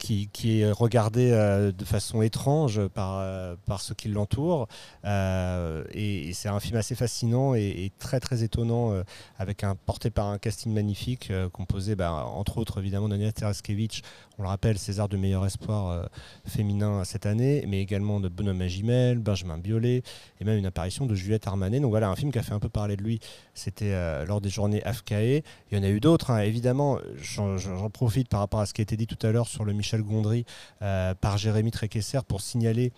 [0.00, 4.66] qui, est regardé euh, de façon étrange par, euh, par ceux qui l'entourent.
[5.04, 8.94] Euh, et, c'est un film assez fascinant et, très très étonnant,
[9.38, 14.02] avec un porté par un casting magnifique, composé bah, entre autres évidemment d'Ania Teraskevich,
[14.40, 16.08] on le rappelle, César de meilleur espoir
[16.46, 20.02] féminin cette année, mais également de Benoît Magimel, Benjamin Biolay,
[20.40, 21.80] et même une apparition de Juliette Armanet.
[21.80, 23.20] Donc voilà, un film qui a fait un peu parler de lui,
[23.54, 25.12] c'était lors des journées AFKE.
[25.12, 26.40] Il y en a eu d'autres, hein.
[26.40, 29.64] évidemment, j'en profite par rapport à ce qui a été dit tout à l'heure sur
[29.64, 30.44] le Michel Gondry
[30.82, 32.92] euh, par Jérémy Tréquesser pour signaler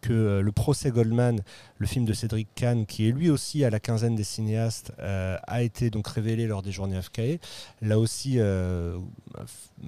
[0.00, 1.40] que euh, le procès Goldman,
[1.78, 5.36] le film de Cédric Kahn, qui est lui aussi à la quinzaine des cinéastes, euh,
[5.46, 7.38] a été donc révélé lors des journées FKE.
[7.82, 9.00] Là aussi, un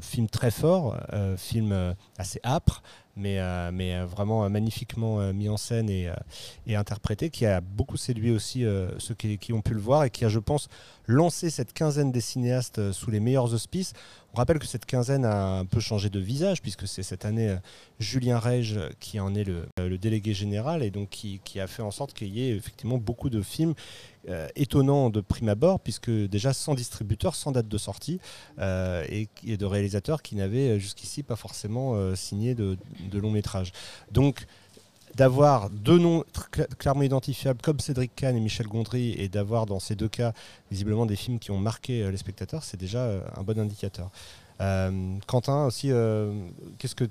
[0.01, 0.97] film très fort,
[1.37, 2.83] film assez âpre,
[3.17, 3.39] mais,
[3.73, 6.09] mais vraiment magnifiquement mis en scène et,
[6.75, 8.65] interprété, qui a beaucoup séduit aussi
[8.99, 10.69] ceux qui, ont pu le voir et qui a, je pense,
[11.07, 13.93] lancé cette quinzaine des cinéastes sous les meilleurs auspices.
[14.33, 17.49] On rappelle que cette quinzaine a un peu changé de visage, puisque c'est cette année
[17.49, 17.57] euh,
[17.99, 21.91] Julien Rege qui en est le, euh, délégué général et donc qui, a fait en
[21.91, 23.75] sorte qu'il y ait effectivement beaucoup de films
[24.29, 28.21] euh, étonnants de prime abord, puisque déjà sans distributeur, sans date de sortie,
[28.59, 32.77] et, de réalisateurs qui n'avaient jusqu'ici pas forcément signé de,
[33.11, 33.73] de long métrage.
[34.13, 34.47] Donc
[35.17, 36.25] d'avoir deux noms
[36.79, 40.33] clairement identifiables comme Cédric Kahn et Michel Gondry et d'avoir dans ces deux cas
[40.71, 44.11] visiblement des films qui ont marqué euh, les spectateurs, c'est déjà euh, un bon indicateur.
[44.61, 45.91] Euh, Quentin aussi,
[46.79, 47.05] qu'est-ce que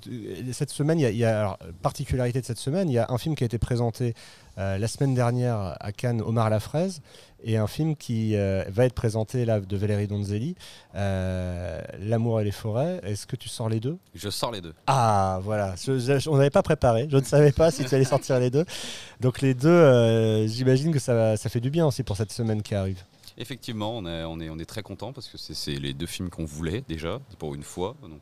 [0.52, 3.34] cette semaine, il y a, alors, particularité de cette semaine, il y a un film
[3.34, 4.14] qui a été présenté
[4.56, 7.00] la semaine dernière à Cannes, Omar la fraise,
[7.44, 10.54] et un film qui euh, va être présenté là de Valérie Donzelli,
[10.94, 13.00] euh, L'amour et les forêts.
[13.04, 13.98] Est-ce que tu sors les deux?
[14.14, 14.74] Je sors les deux.
[14.86, 15.74] Ah voilà,
[16.28, 18.64] on n'avait pas préparé, je ne savais pas si tu allais sortir les deux.
[19.20, 22.62] Donc les deux, euh, j'imagine que ça, ça fait du bien aussi pour cette semaine
[22.62, 23.02] qui arrive.
[23.40, 27.54] Effectivement, on est, très content parce que c'est les deux films qu'on voulait déjà pour
[27.54, 27.96] une fois.
[28.02, 28.20] Donc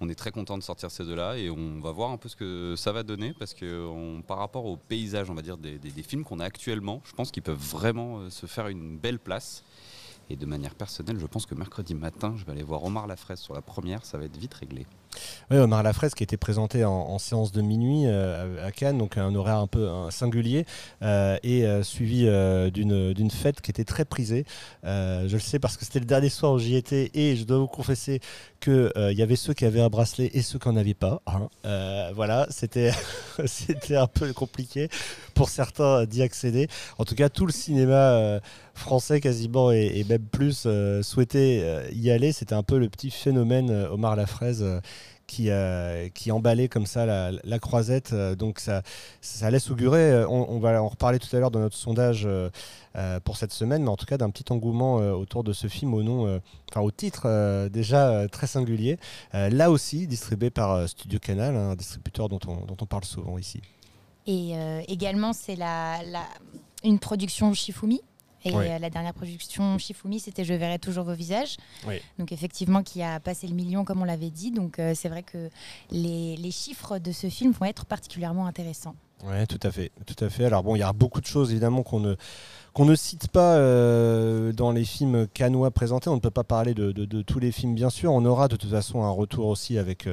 [0.00, 2.36] on est très content de sortir ces deux-là et on va voir un peu ce
[2.36, 6.24] que ça va donner parce que par rapport au paysage, on va dire, des, films
[6.24, 9.64] qu'on a actuellement, je pense qu'ils peuvent vraiment euh, se faire une belle place.
[10.28, 13.38] Et de manière personnelle, je pense que mercredi matin, je vais aller voir Omar Lafraise
[13.38, 14.84] sur la première, ça va être vite réglé.
[15.50, 19.34] Oui, Omar Lafraise qui était présenté en, séance de minuit euh, à Cannes, donc un
[19.34, 20.66] horaire un peu singulier,
[21.02, 22.28] euh, et suivi
[22.72, 24.44] d'une fête qui était très prisée.
[24.84, 27.58] je le sais parce que c'était le dernier soir où j'y étais, et je dois
[27.58, 28.20] vous confesser
[28.60, 31.22] qu'il y avait ceux qui avaient un bracelet et ceux qui n'en avaient pas.
[31.26, 31.48] Hein.
[32.14, 34.88] voilà, c'était un peu compliqué
[35.34, 36.68] pour certains d'y accéder.
[36.98, 38.40] En tout cas, tout le cinéma
[38.74, 40.66] français quasiment et, même plus
[41.02, 42.32] souhaitait y aller.
[42.32, 44.64] C'était un peu le petit phénomène Omar Lafraise
[45.26, 45.50] qui,
[46.14, 48.14] qui emballait comme ça la, croisette.
[48.14, 48.82] donc ça,
[49.50, 52.28] laisse augurer, on, va en reparler tout à l'heure dans notre sondage
[53.24, 56.02] pour cette semaine, mais en tout cas d'un petit engouement autour de ce film au
[56.02, 58.98] nom, enfin au titre déjà très singulier.
[59.32, 63.60] là aussi distribué par Studio Canal, un distributeur dont on, dont on parle souvent ici.
[64.26, 64.54] Et
[64.88, 66.00] également, c'est la,
[66.84, 68.00] une production Shifumi.
[68.46, 71.56] Et euh, la dernière production Shifumi, c'était Je verrai toujours vos visages.
[72.18, 74.50] Donc effectivement, qui a passé le million, comme on l'avait dit.
[74.50, 75.50] Donc euh, c'est vrai que
[75.90, 78.94] les, les, chiffres de ce film vont être particulièrement intéressants.
[79.24, 80.44] Oui, tout à fait, tout à fait.
[80.44, 82.16] Alors bon, il y a beaucoup de choses évidemment qu'on ne
[82.74, 86.10] qu'on ne cite pas euh, dans les films canois présentés.
[86.10, 88.12] On ne peut pas parler de, de, tous les films, bien sûr.
[88.12, 90.06] On aura de toute façon un retour aussi avec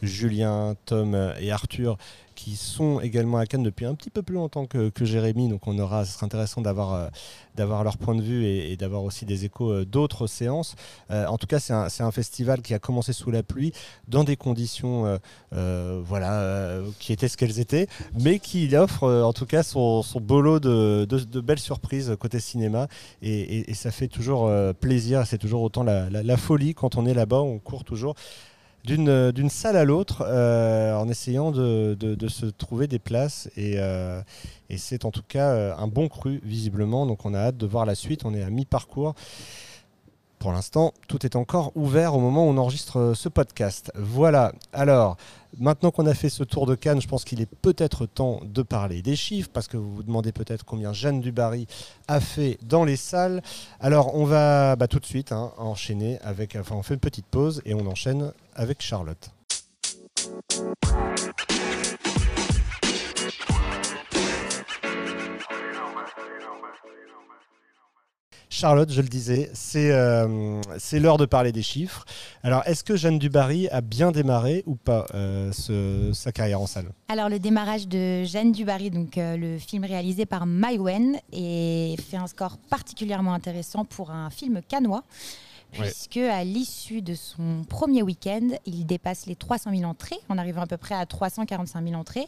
[0.00, 1.98] Julien, Tom et Arthur
[2.36, 5.48] qui sont également à Cannes depuis un petit peu plus longtemps que, Jérémy.
[5.48, 7.08] Donc on aura, ce sera intéressant d'avoir euh,
[7.56, 10.76] d'avoir leur point de vue et, d'avoir aussi des échos euh, d'autres séances.
[11.10, 13.72] Euh, en tout cas, c'est un, festival qui a commencé sous la pluie,
[14.06, 15.18] dans des conditions
[15.50, 17.88] voilà, qui étaient ce qu'elles étaient,
[18.20, 22.86] mais qui offre en tout cas son, son de, belles surprises côté cinéma.
[23.22, 27.58] Et, ça fait toujours plaisir, c'est toujours autant la folie quand on est là-bas, on
[27.58, 28.14] court toujours.
[28.88, 33.48] Euh, d'une salle à l'autre euh, en essayant de, se trouver des places.
[33.58, 34.22] Euh,
[34.68, 37.06] et, c'est en tout cas un bon cru, visiblement.
[37.06, 38.24] Donc on a hâte de voir la suite.
[38.24, 39.14] On est à mi-parcours.
[40.38, 43.90] Pour l'instant, tout est encore ouvert au moment où on enregistre ce podcast.
[43.96, 44.52] Voilà.
[44.72, 45.16] Alors,
[45.58, 48.62] maintenant qu'on a fait ce tour de Cannes, je pense qu'il est peut-être temps de
[48.62, 51.66] parler des chiffres, parce que vous vous demandez peut-être combien Jeanne Dubarry
[52.06, 53.42] a fait dans les salles.
[53.80, 56.54] Alors, on va bah, tout de suite hein, enchaîner avec.
[56.56, 59.30] Enfin, on fait une petite pause et on enchaîne avec Charlotte.
[68.56, 72.06] Charlotte, je le disais, euh, c'est l'heure de parler des chiffres.
[72.42, 75.52] Alors, est-ce que Jeanne Dubarry a bien démarré ou pas euh,
[76.14, 76.90] sa carrière en salle?
[77.08, 82.26] Alors, le démarrage de Jeanne Dubarry, donc euh, le film réalisé par Maïwen, fait un
[82.26, 85.04] score particulièrement intéressant pour un film canois
[85.72, 90.62] puisque à l'issue de son premier week-end, il dépasse les 300 000 entrées, en arrivant
[90.62, 92.26] à peu près à 345 000 entrées,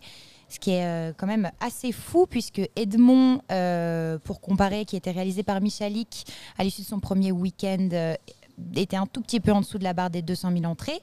[0.49, 5.11] ce qui est euh, quand même assez fou, puisque Edmond, euh, pour comparer, qui était
[5.11, 8.15] réalisé par Michalik à l'issue de son premier week-end, euh,
[8.75, 11.01] était un tout petit peu en dessous de la barre des 200 000 entrées.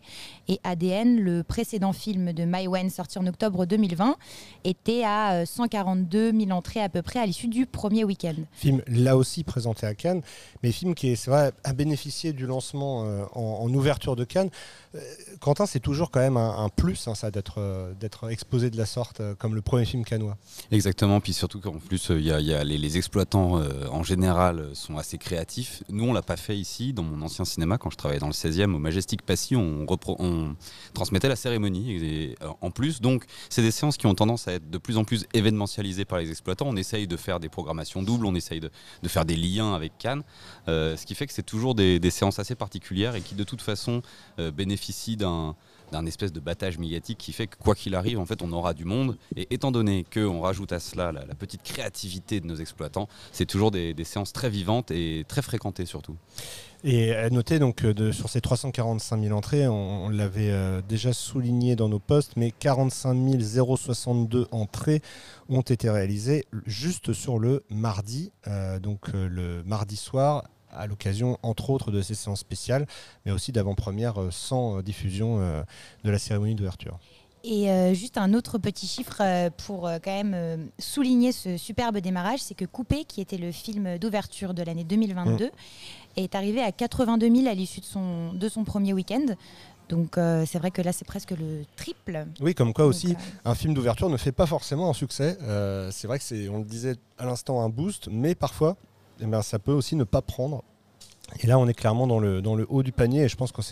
[0.48, 4.16] Et ADN, le précédent film de Mai Wen, sorti en octobre 2020,
[4.64, 8.36] était à 142 000 entrées à peu près à l'issue du premier week-end.
[8.54, 10.22] Film là aussi présenté à Cannes,
[10.64, 14.50] mais film qui, c'est vrai, a bénéficié du lancement en, ouverture de Cannes.
[14.96, 15.00] Euh,
[15.40, 18.86] Quentin, c'est toujours quand même un, plus, hein, ça, d'être euh, d'être exposé de la
[18.86, 20.38] sorte, euh, comme le premier film canois.
[20.72, 25.84] Exactement, puis surtout qu'en plus, il y a, les, exploitants en général sont assez créatifs.
[25.90, 28.34] Nous, on l'a pas fait ici, dans mon ancien cinéma, quand je travaillais dans le
[28.34, 30.56] 16e, au Majestic Passy, on, on
[30.94, 31.96] transmettait la cérémonie.
[32.04, 35.04] Et, en plus, donc, c'est des séances qui ont tendance à être de plus en
[35.04, 36.68] plus événementialisées par les exploitants.
[36.68, 38.70] On essaye de faire des programmations doubles, on essaye de,
[39.08, 40.24] faire des liens avec Cannes,
[40.68, 44.02] ce qui fait que c'est toujours des, séances assez particulières et qui, de toute façon,
[44.38, 45.56] bénéficient bénéficie d'un
[45.92, 48.74] d'un espèce de battage médiatique qui fait que quoi qu'il arrive, en fait, on aura
[48.74, 49.18] du monde.
[49.36, 53.72] Et étant donné qu'on rajoute à cela la, petite créativité de nos exploitants, c'est toujours
[53.72, 56.16] des, séances très vivantes et très fréquentées surtout.
[56.84, 61.76] Et à noter donc euh, sur ces 345 000 entrées, on, l'avait euh, déjà souligné
[61.76, 65.02] dans nos posts, mais 45 062 entrées
[65.50, 70.44] ont été réalisées juste sur le mardi, euh, donc le mardi soir
[70.76, 72.86] à l'occasion, entre autres, de ces séances spéciales,
[73.26, 75.64] mais aussi d'avant-première euh, sans euh, diffusion euh,
[76.04, 77.00] de la cérémonie d'ouverture.
[77.48, 79.22] Et juste un autre petit chiffre
[79.68, 84.56] pour quand même souligner ce superbe démarrage, c'est que Coupé, qui était le film d'ouverture
[84.56, 85.50] de l'année 2022, mm.
[86.18, 89.28] est arrivé à 82 000 à l'issue de son, de son premier week-end.
[89.90, 90.16] Donc
[90.48, 92.26] c'est vrai que là c'est presque le triple.
[92.40, 95.38] Oui, comme quoi aussi un film d'ouverture ne fait pas forcément un succès.
[95.92, 98.76] c'est vrai que c'est, on le disait à l'instant, un boost, mais parfois
[99.22, 100.64] eh ben, ça peut aussi ne pas prendre.
[101.40, 103.52] Et là, on est clairement dans le, dans le haut du panier et je pense
[103.52, 103.64] qu'on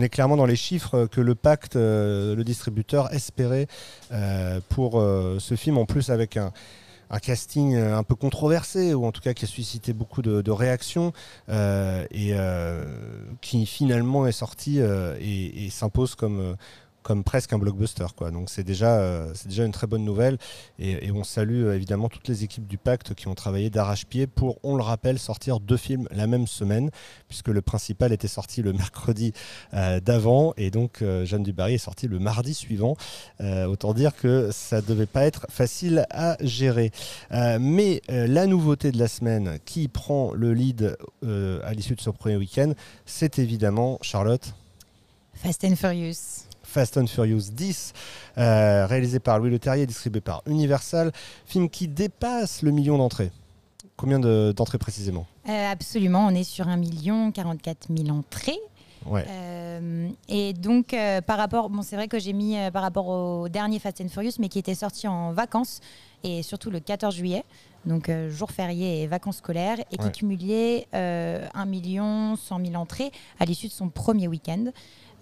[0.00, 3.68] est, clairement dans les chiffres que le pacte, euh, le distributeur espérait
[4.10, 6.52] euh, pour euh, ce film, en plus avec un,
[7.20, 11.12] casting un peu controversé ou en tout cas qui a suscité beaucoup de, réactions
[11.50, 12.34] et
[13.42, 16.56] qui finalement est sorti et s'impose comme
[17.02, 18.06] comme presque un blockbuster.
[18.16, 18.30] Quoi.
[18.30, 20.38] Donc c'est déjà, euh, déjà une très bonne nouvelle.
[20.78, 24.58] Et, on salue euh, évidemment toutes les équipes du pacte qui ont travaillé d'arrache-pied pour,
[24.62, 26.90] on le rappelle, sortir deux films la même semaine,
[27.28, 29.32] puisque le principal était sorti le mercredi
[29.74, 32.96] euh, d'avant, et donc Jeanne Dubarry est sortie le mardi suivant.
[33.40, 36.90] autant dire que ça ne devait pas être facile à gérer.
[37.30, 42.36] mais la nouveauté de la semaine qui prend le lead à l'issue de ce premier
[42.36, 42.72] week-end,
[43.06, 44.54] c'est évidemment Charlotte.
[45.34, 46.51] Fast and Furious.
[46.72, 47.92] Fast and Furious 10,
[48.36, 51.12] réalisé par Louis Leterrier, distribué par Universal,
[51.44, 53.30] film qui dépasse le million d'entrées.
[53.96, 55.26] Combien d'entrées précisément?
[55.46, 58.58] Absolument, on est sur un million 44 000 entrées.
[59.04, 59.26] Ouais.
[60.28, 64.00] et donc, par rapport, bon, c'est vrai que j'ai mis par rapport au dernier Fast
[64.00, 65.80] and Furious, mais qui était sorti en vacances
[66.24, 67.44] et surtout le 14 juillet
[67.86, 72.74] donc euh, jour férié et vacances scolaires, et qui cumulait euh, 1 million 100 000
[72.74, 74.66] entrées à l'issue de son premier week-end.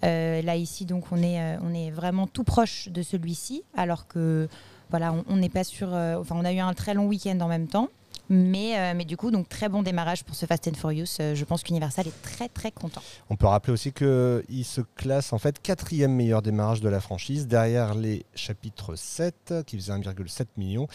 [0.03, 4.07] Euh, là ici, donc on est, euh, on est vraiment tout proche de celui-ci, alors
[4.07, 4.47] que
[4.89, 5.89] voilà, on n'est pas sur.
[5.89, 7.87] enfin, on a eu un très long week-end en même temps.
[8.33, 11.17] Mais, mais, du coup, donc très bon démarrage pour ce Fast and Furious.
[11.19, 13.01] je pense qu'Universal est très très content.
[13.29, 17.47] On peut rappeler aussi qu'il se classe en fait quatrième meilleur démarrage de la franchise,
[17.47, 20.87] derrière les chapitres 7 qui faisaient 1,7 million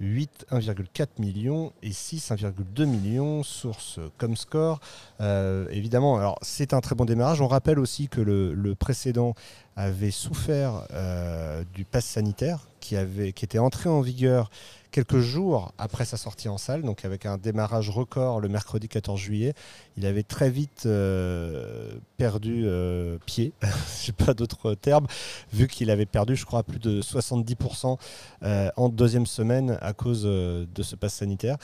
[0.00, 4.80] 8, 1,4 million et 6, 1,2 million, source comme score.
[5.20, 7.40] Euh, évidemment, alors c'est un très bon démarrage.
[7.40, 9.34] On rappelle aussi que le, précédent
[9.76, 14.50] avait souffert euh, du pass sanitaire qui, avait, qui était entré en vigueur
[14.94, 19.18] quelques jours après sa sortie en salle, donc avec un démarrage record le mercredi 14
[19.18, 19.52] juillet.
[19.96, 25.08] Il avait très vite euh, perdu euh, pied, je n'ai pas d'autres termes,
[25.52, 27.98] vu qu'il avait perdu, je crois, plus de 70%
[28.44, 31.56] euh, en deuxième semaine à cause de ce pass sanitaire.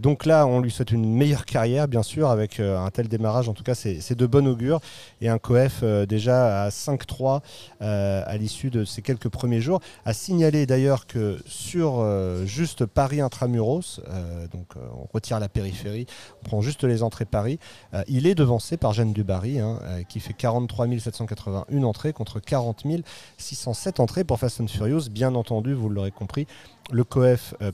[0.00, 3.50] donc là, on lui souhaite une meilleure carrière, bien sûr, avec un tel démarrage.
[3.50, 4.80] En tout cas, c'est de bon augure.
[5.20, 7.40] Et un coef déjà à 5-3
[7.80, 9.80] à l'issue de ces quelques premiers jours.
[10.06, 12.02] À signaler d'ailleurs que sur
[12.44, 14.00] juste Paris intramuros,
[14.52, 16.06] donc on retire la périphérie,
[16.42, 17.58] on prend juste les entrées Paris,
[18.06, 22.84] il est devancé par Jeanne Dubarry, hein, euh, qui fait 43 781 entrées contre 40
[23.36, 25.08] 607 entrées pour Fast and Furious.
[25.10, 26.46] Bien entendu, vous l'aurez compris,
[26.90, 27.72] le COEF euh,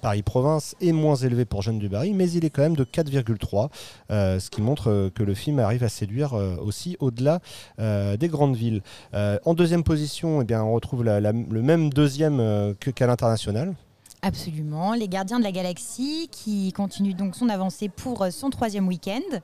[0.00, 3.68] Paris-Province est moins élevé pour Jeanne Dubarry, mais il est quand même de 4,3,
[4.10, 7.40] euh, ce qui montre que le film arrive à séduire aussi au-delà
[7.78, 8.82] des grandes villes.
[9.12, 13.74] en deuxième position, eh on retrouve le même deuxième qu'à l'international.
[14.20, 19.38] Absolument, les Gardiens de la Galaxie qui continue donc son avancée pour son troisième week-end.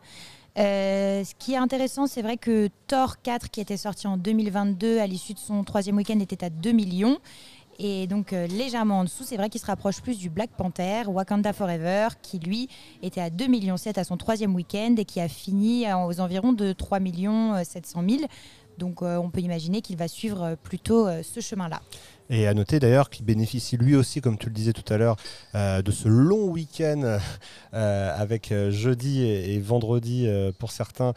[0.56, 5.00] Euh, ce qui est intéressant, c'est vrai que Thor 4, qui était sorti en 2022,
[5.00, 7.18] à l'issue de son troisième week-end, était à 2 millions.
[7.80, 11.02] Et donc euh, légèrement en dessous, c'est vrai qu'il se rapproche plus du Black Panther,
[11.08, 12.68] Wakanda Forever, qui lui
[13.02, 16.72] était à 2,7 millions à son troisième week-end et qui a fini aux environs de
[16.72, 18.22] 3 millions 700 000.
[18.78, 21.80] Donc euh, on peut imaginer qu'il va suivre plutôt ce chemin-là.
[22.30, 25.16] Et à noter d'ailleurs qu'il bénéficie lui aussi, comme tu le disais tout à l'heure,
[25.54, 27.18] euh, de ce long week-end
[27.74, 31.14] euh, avec euh, jeudi et, vendredi pour certains,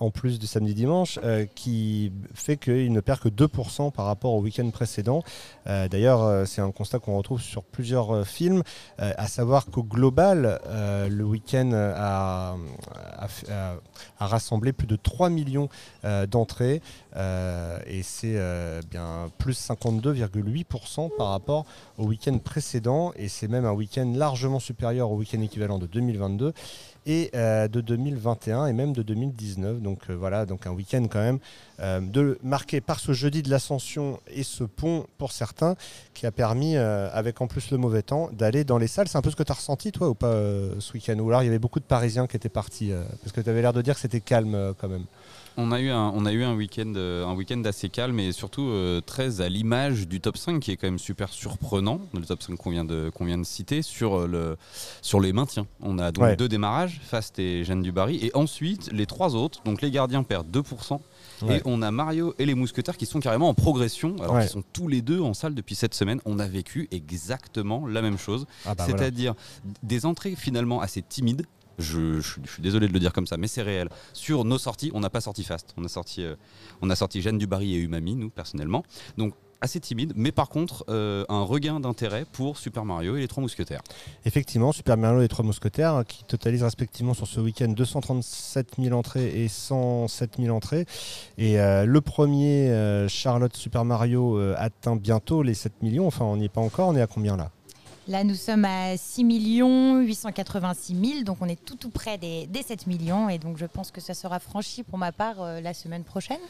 [0.00, 1.18] en plus du samedi-dimanche,
[1.54, 5.22] qui fait qu'il ne perd que 2% par rapport au week-end précédent.
[5.66, 8.62] d'ailleurs, c'est un constat qu'on retrouve sur plusieurs films,
[8.98, 10.60] à savoir qu'au global,
[11.10, 12.56] le week-end a,
[13.18, 13.74] a,
[14.26, 15.68] rassemblé plus de 3 millions
[16.30, 16.80] d'entrées
[17.14, 18.38] et c'est
[18.90, 21.64] bien plus 52,8 8% par rapport
[21.98, 26.52] au week-end précédent et c'est même un week-end largement supérieur au week-end équivalent de 2022
[27.06, 29.80] et euh, de 2021 et même de 2019.
[29.80, 31.38] Donc euh, voilà, donc un week-end quand même
[31.80, 35.74] euh, marqué par ce jeudi de l'ascension et ce pont pour certains
[36.14, 39.08] qui a permis, avec en plus le mauvais temps, d'aller dans les salles.
[39.08, 40.32] C'est un peu ce que tu as ressenti toi ou pas
[40.78, 41.18] ce week-end?
[41.18, 43.62] Ou alors il y avait beaucoup de Parisiens qui étaient partis Parce que tu avais
[43.62, 45.04] l'air de dire que c'était calme quand même.
[45.56, 48.32] On a eu un, on a eu un week-end, euh, un week-end assez calme et
[48.32, 52.22] surtout euh, très à l'image du top 5 qui est quand même super surprenant, le
[52.22, 54.56] top 5 qu'on vient de, qu'on vient de citer sur euh, le,
[55.02, 55.66] sur les maintiens.
[55.80, 59.82] On a donc deux démarrages, Fast et Jeanne Dubarry, et ensuite les trois autres, donc
[59.82, 61.00] les gardiens perdent 2%.
[61.50, 64.62] Et on a Mario et les mousquetaires qui sont carrément en progression, alors qu'ils sont
[64.72, 66.20] tous les deux en salle depuis cette semaine.
[66.24, 69.34] On a vécu exactement la même chose, ah bah c'est-à-dire
[69.82, 71.44] des entrées finalement assez timides,
[71.78, 73.88] je, suis désolé de le dire comme ça, mais c'est réel.
[74.12, 75.74] Sur nos sorties, on n'a pas sorti Fast.
[75.76, 76.34] On a sorti, euh,
[76.80, 78.84] on a sorti Jeanne Dubarry et Umami, nous, personnellement.
[79.16, 83.28] Donc, assez timide, mais par contre, euh, un regain d'intérêt pour Super Mario et les
[83.28, 83.80] Trois Mousquetaires.
[84.24, 88.74] Effectivement, Super Mario et les Trois Mousquetaires, hein, qui totalisent respectivement sur ce week-end 237
[88.80, 90.84] 000 entrées et 107 000 entrées.
[91.38, 96.08] Et euh, le premier, Charlotte Super Mario, atteint bientôt les 7 millions.
[96.08, 96.88] Enfin, on n'y est pas encore.
[96.88, 97.52] On est à combien là?
[98.12, 102.86] Là, nous sommes à 6 886 000, donc on est tout tout près des, 7
[102.86, 106.04] millions, et donc je pense que ça sera franchi pour ma part euh, la semaine
[106.04, 106.40] prochaine.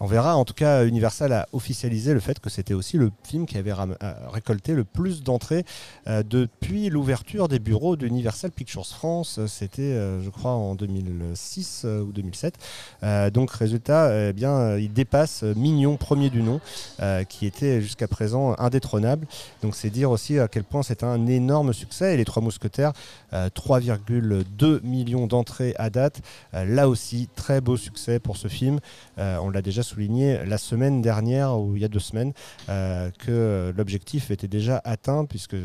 [0.00, 0.36] On verra.
[0.36, 3.72] En tout cas, Universal a officialisé le fait que c'était aussi le film qui avait
[3.72, 3.94] euh,
[4.28, 5.64] récolté le plus d'entrées
[6.06, 9.40] euh, depuis l'ouverture des bureaux d'Universal Pictures France.
[9.48, 12.54] C'était, euh, je crois, en 2006 ou 2007.
[13.32, 16.60] donc, résultat, eh bien, il dépasse Mignon, premier du nom,
[17.28, 19.26] qui était jusqu'à présent indétrônable.
[19.62, 22.14] Donc, c'est dire aussi à quel point c'est un énorme succès.
[22.14, 22.92] Et Les Trois Mousquetaires,
[23.32, 26.20] 3,2 millions d'entrées à date.
[26.52, 28.78] là aussi, très beau succès pour ce film.
[29.16, 32.32] on l'a déjà souligné la semaine dernière, ou il y a deux semaines,
[32.66, 35.56] que l'objectif était déjà atteint, puisque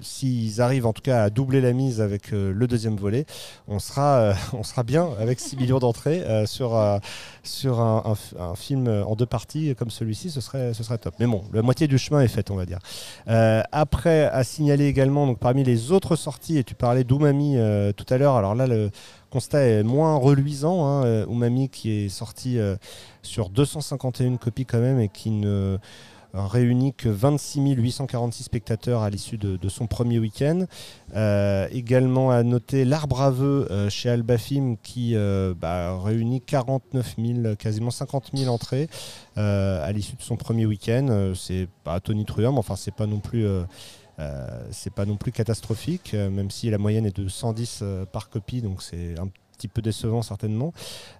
[0.00, 3.26] s'ils arrivent en tout cas à doubler la mise avec le deuxième volet,
[3.68, 6.80] on sera, on sera bien avec 6 millions d'entrées sur,
[7.42, 8.14] sur un,
[8.56, 11.14] film en deux parties comme celui-ci, ce serait, ce serait top.
[11.18, 12.78] Mais bon, la moitié du chemin est faite, on va dire.
[13.28, 18.06] Euh, après, à également, donc parmi les autres sorties, et tu parlais d'Umami euh, tout
[18.08, 18.90] à l'heure, alors là, le
[19.30, 20.86] constat est moins reluisant.
[20.86, 22.58] Hein, euh, Umami qui est sorti
[23.22, 25.78] sur 251 copies quand même et qui ne
[26.34, 30.66] réunit que 26 846 spectateurs à l'issue de, son premier week-end.
[31.14, 37.16] Euh, également à noter L'Arbre à Vœux euh, chez Albafim qui euh, bah, réunit 49
[37.18, 38.88] 000, quasiment 50 000 entrées
[39.36, 41.32] à l'issue de son premier week-end.
[41.34, 43.46] c'est pas Tony Truant, mais enfin c'est pas non plus.
[44.70, 48.82] C'est pas non plus catastrophique, même si la moyenne est de 110 par copie, donc
[48.82, 50.72] c'est un petit peu décevant certainement.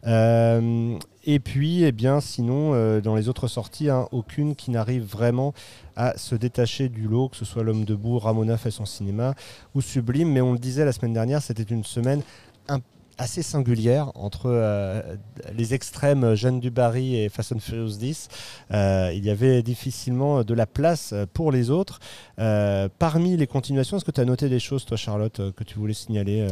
[0.07, 5.05] Euh, et puis, eh bien, sinon, euh, dans les autres sorties, hein, aucune qui n'arrive
[5.05, 5.55] vraiment
[5.97, 9.35] à se détacher du lot, que ce soit L'Homme debout, Ramona fait son cinéma
[9.75, 10.31] ou Sublime.
[10.31, 12.23] Mais on le disait la semaine dernière, c'était une semaine
[12.69, 12.81] un
[13.19, 15.17] assez singulière entre euh,
[15.57, 18.29] les extrêmes Jeanne du Barry et Fast and Furious 10.
[18.73, 22.01] Euh, il y avait difficilement de la place pour les autres.
[22.39, 25.79] Euh, parmi les continuations, est-ce que tu as noté des choses, toi, Charlotte, que tu
[25.79, 26.49] voulais signaler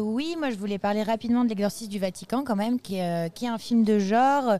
[0.00, 3.46] Oui, moi, je voulais parler rapidement de l'exorcisme du Vatican, quand même, qui est, qui
[3.46, 4.58] est un film de genre.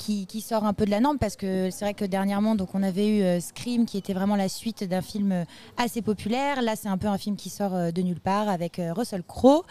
[0.00, 2.82] Qui, sort un peu de la norme parce que c'est vrai que dernièrement donc on
[2.82, 5.44] avait eu Scream qui était vraiment la suite d'un film
[5.76, 9.22] assez populaire là c'est un peu un film qui sort de nulle part avec Russell
[9.22, 9.64] Crowe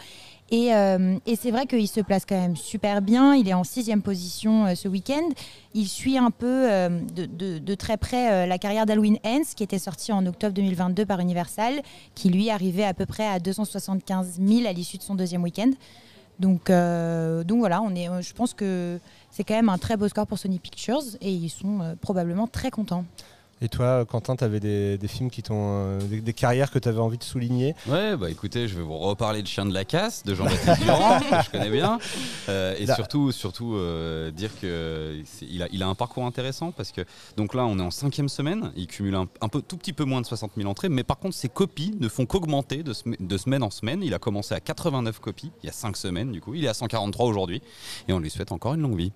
[0.52, 3.34] euh, et, c'est vrai qu'il se place quand même super bien.
[3.34, 5.28] Il est en sixième position euh, ce week-end.
[5.74, 10.12] Il suit un peu euh, de, très près la carrière d'Halloween Ends, qui était sorti
[10.12, 11.80] en octobre 2022 par Universal,
[12.14, 15.70] qui lui arrivait à peu près à 275 000 à l'issue de son deuxième week-end.
[16.40, 18.98] Donc, donc voilà, on est, je pense que
[19.30, 22.70] c'est quand même un très beau score pour Sony Pictures et ils sont probablement très
[22.70, 23.04] contents.
[23.62, 25.54] Et toi, Quentin, tu avais des, films qui t'ont.
[25.58, 27.74] Euh, des, carrières que tu avais envie de souligner?
[27.86, 31.20] Ouais, bah écoutez, je vais vous reparler de Chien de la Casse, de Jean-Baptiste Durand,
[31.30, 31.98] que je connais bien.
[32.48, 37.02] Euh, et surtout, surtout euh, dire qu'il a, il a un parcours intéressant parce que.
[37.36, 40.22] Donc là, on est en cinquième semaine, il cumule un, peu, tout petit peu moins
[40.22, 43.62] de 60 000 entrées, mais par contre, ses copies ne font qu'augmenter de, de, semaine
[43.62, 44.02] en semaine.
[44.02, 46.54] Il a commencé à 89 copies il y a 5 semaines, du coup.
[46.54, 47.60] Il est à 143 aujourd'hui.
[48.08, 49.12] Et on lui souhaite encore une longue vie.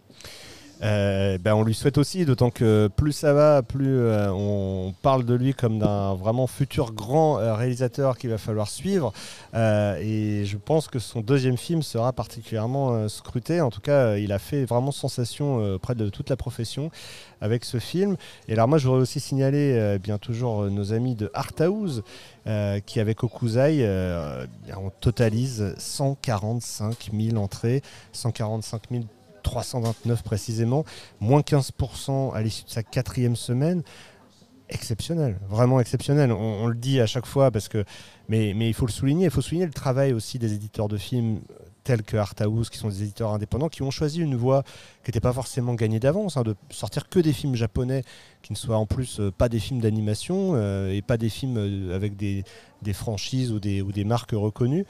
[0.83, 5.25] Euh, ben on lui souhaite aussi, d'autant que plus ça va, plus euh, on parle
[5.25, 9.13] de lui comme d'un vraiment futur grand euh, réalisateur qu'il va falloir suivre.
[9.55, 13.61] et je pense que son deuxième film sera particulièrement scruté.
[13.61, 16.91] En tout cas, il a fait vraiment sensation auprès de toute la profession
[17.41, 18.17] avec ce film.
[18.49, 22.03] Et alors moi, je voudrais aussi signaler bien toujours nos amis de Arthouse
[22.87, 23.87] qui avec Okuzai,
[24.77, 29.05] on totalise 145 000 entrées, 145 000
[29.45, 30.85] 329 précisément,
[31.21, 33.83] moins 15% à l'issue de sa quatrième semaine.
[34.71, 36.33] Exceptionnel, vraiment exceptionnel.
[36.33, 37.85] On, le dit à chaque fois parce que,
[38.29, 39.27] mais, mais il faut le souligner.
[39.27, 41.41] Il faut souligner le travail aussi des éditeurs de films
[41.85, 44.65] tels que Arthouse, qui sont des éditeurs indépendants, qui ont choisi une voie
[45.05, 48.03] qui n'était pas forcément gagnée d'avance, hein, de sortir que des films japonais,
[48.43, 51.57] qui ne soient en plus euh, pas des films d'animation euh, et pas des films
[51.57, 52.45] euh, avec des,
[52.93, 54.85] franchises ou des, marques reconnues,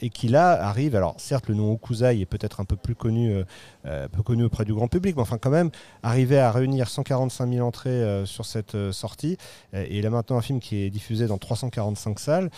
[0.00, 3.44] et qui là arrivent, alors certes le nom Okuzai est peut-être un peu plus connu,
[3.82, 5.70] peu connu auprès du grand public, mais enfin quand même,
[6.02, 9.36] arriver à réunir 145 000 entrées sur cette sortie,
[9.74, 12.50] et là maintenant un film qui est diffusé dans 345 salles,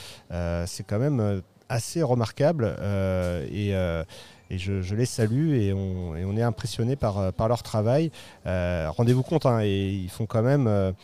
[0.66, 4.04] c'est quand même assez remarquable euh, et, euh,
[4.50, 8.10] et je, les salue et on, et on est impressionné par, par leur travail.
[8.46, 10.94] Euh, rendez-vous compte, hein, et ils font quand même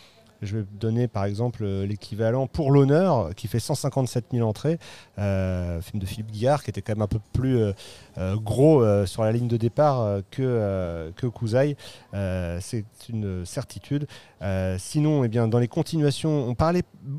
[0.40, 4.78] je vais donner par exemple l'équivalent pour l'honneur qui fait 157 000 entrées,
[5.16, 7.60] film de Philippe Guillard qui était quand même un peu plus
[8.36, 11.76] gros sur la ligne de départ que, que Kuzai.
[12.12, 14.06] c'est une certitude.
[14.42, 16.56] Euh, sinon, eh bien, dans les continuations, on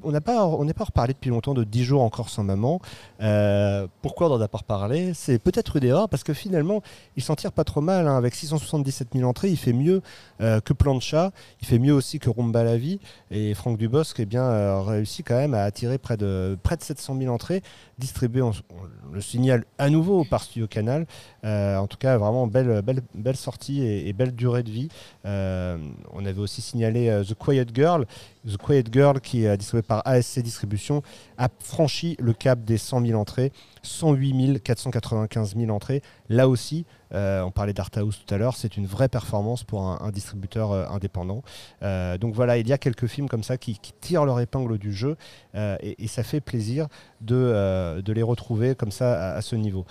[0.03, 2.79] on n'a pas, n'est pas reparlé depuis longtemps de 10 jours encore sans maman.
[3.21, 5.13] Euh, pourquoi on n'en a pas reparlé?
[5.13, 6.81] C'est peut-être une erreur parce que finalement,
[7.15, 8.07] il s'en tire pas trop mal.
[8.07, 8.17] Hein.
[8.17, 10.01] avec 677 000 entrées, il fait mieux
[10.41, 11.31] euh, que Plancha,
[11.61, 12.99] il fait mieux aussi que Rumba la vie.
[13.31, 17.17] Et Franck Dubosc, eh bien, réussit quand même à attirer près de près de 700
[17.19, 17.61] 000 entrées,
[17.99, 18.51] distribuées, on,
[19.11, 20.82] le signale à nouveau par Studio Canal.
[20.87, 24.89] En tout cas, vraiment belle, sortie et, belle durée de vie.
[25.25, 28.05] on avait aussi signalé euh, The Quiet Girl,
[28.47, 31.01] The Quiet Girl, qui est distribué par ASC Distribution,
[31.37, 33.51] a franchi le cap des 100 000 entrées,
[33.83, 36.01] 108 495 000 entrées.
[36.29, 40.11] Là aussi, on parlait d'Art House tout à l'heure, c'est une vraie performance pour un,
[40.11, 41.43] distributeur indépendant.
[41.81, 45.15] donc voilà, il y a quelques films comme ça qui, tirent leur épingle du jeu
[45.55, 46.87] et, ça fait plaisir
[47.21, 49.85] de, les retrouver comme ça à, ce niveau.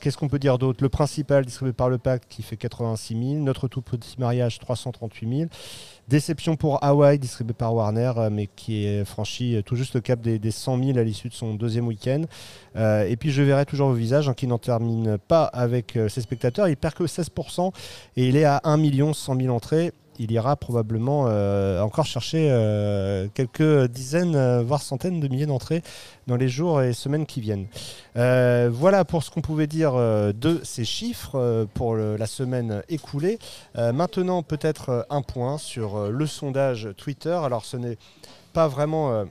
[0.00, 0.82] Qu'est-ce qu'on peut dire d'autre?
[0.82, 3.44] Le principal distribué par le Pacte qui fait 86 000.
[3.44, 5.50] Notre tout petit mariage 338 000.
[6.10, 10.00] Déception pour Hawaii distribué par Warner euh, mais qui est franchi euh, tout juste le
[10.00, 12.22] cap des, 100 000 à l'issue de son deuxième week-end.
[12.74, 16.20] Euh, et puis je verrai toujours vos visages hein, qui n'en termine pas avec ses
[16.20, 16.66] spectateurs.
[16.66, 17.72] Il perd que 16%
[18.16, 23.26] et il est à 1 100 000 entrées il ira probablement euh, encore chercher euh,
[23.32, 25.82] quelques dizaines, euh, voire centaines de milliers d'entrées
[26.26, 27.66] dans les jours et semaines qui viennent.
[28.14, 33.38] voilà pour ce qu'on pouvait dire de ces chiffres pour la semaine écoulée.
[33.74, 37.36] maintenant, peut-être un point sur le sondage Twitter.
[37.42, 37.98] Alors, ce n'est
[38.52, 39.24] pas vraiment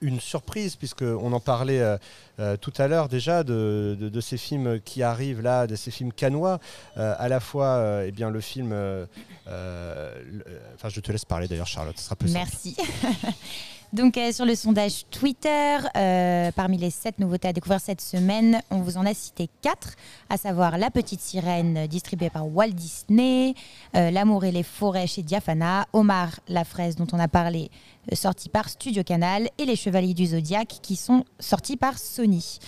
[0.00, 1.96] une surprise, puisqu'on en parlait euh,
[2.38, 6.58] euh, tout à l'heure déjà de, ces films qui arrivent là, de ces films canois.
[6.96, 8.72] Euh, à la fois, eh bien, le film.
[9.46, 12.76] Enfin, je te laisse parler d'ailleurs, Charlotte, ce sera Merci.
[13.92, 15.78] Donc sur le sondage Twitter,
[16.54, 19.94] parmi les sept nouveautés à découvrir cette semaine, on vous en a cité quatre,
[20.28, 23.54] à savoir La Petite Sirène distribuée par Walt Disney,
[23.92, 27.70] L'amour et les forêts chez Diafana, Omar la fraise dont on a parlé
[28.12, 32.58] sortis par Studio Canal, et Les Chevaliers du Zodiaque, qui sont sortis par Sony.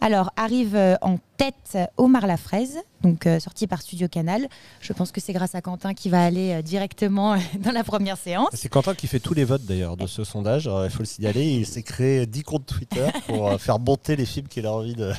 [0.00, 4.48] Alors, arrive euh, en tête Omar la fraise, donc euh, sorti par Studio Canal.
[4.80, 8.16] Je pense que c'est grâce à Quentin qui va aller euh, directement dans la première
[8.16, 8.48] séance.
[8.54, 10.68] C'est Quentin qui fait tous les votes d'ailleurs de ce sondage.
[10.84, 11.44] il faut le signaler.
[11.44, 15.12] Il s'est créé 10 comptes Twitter pour faire monter les films qu'il a envie de.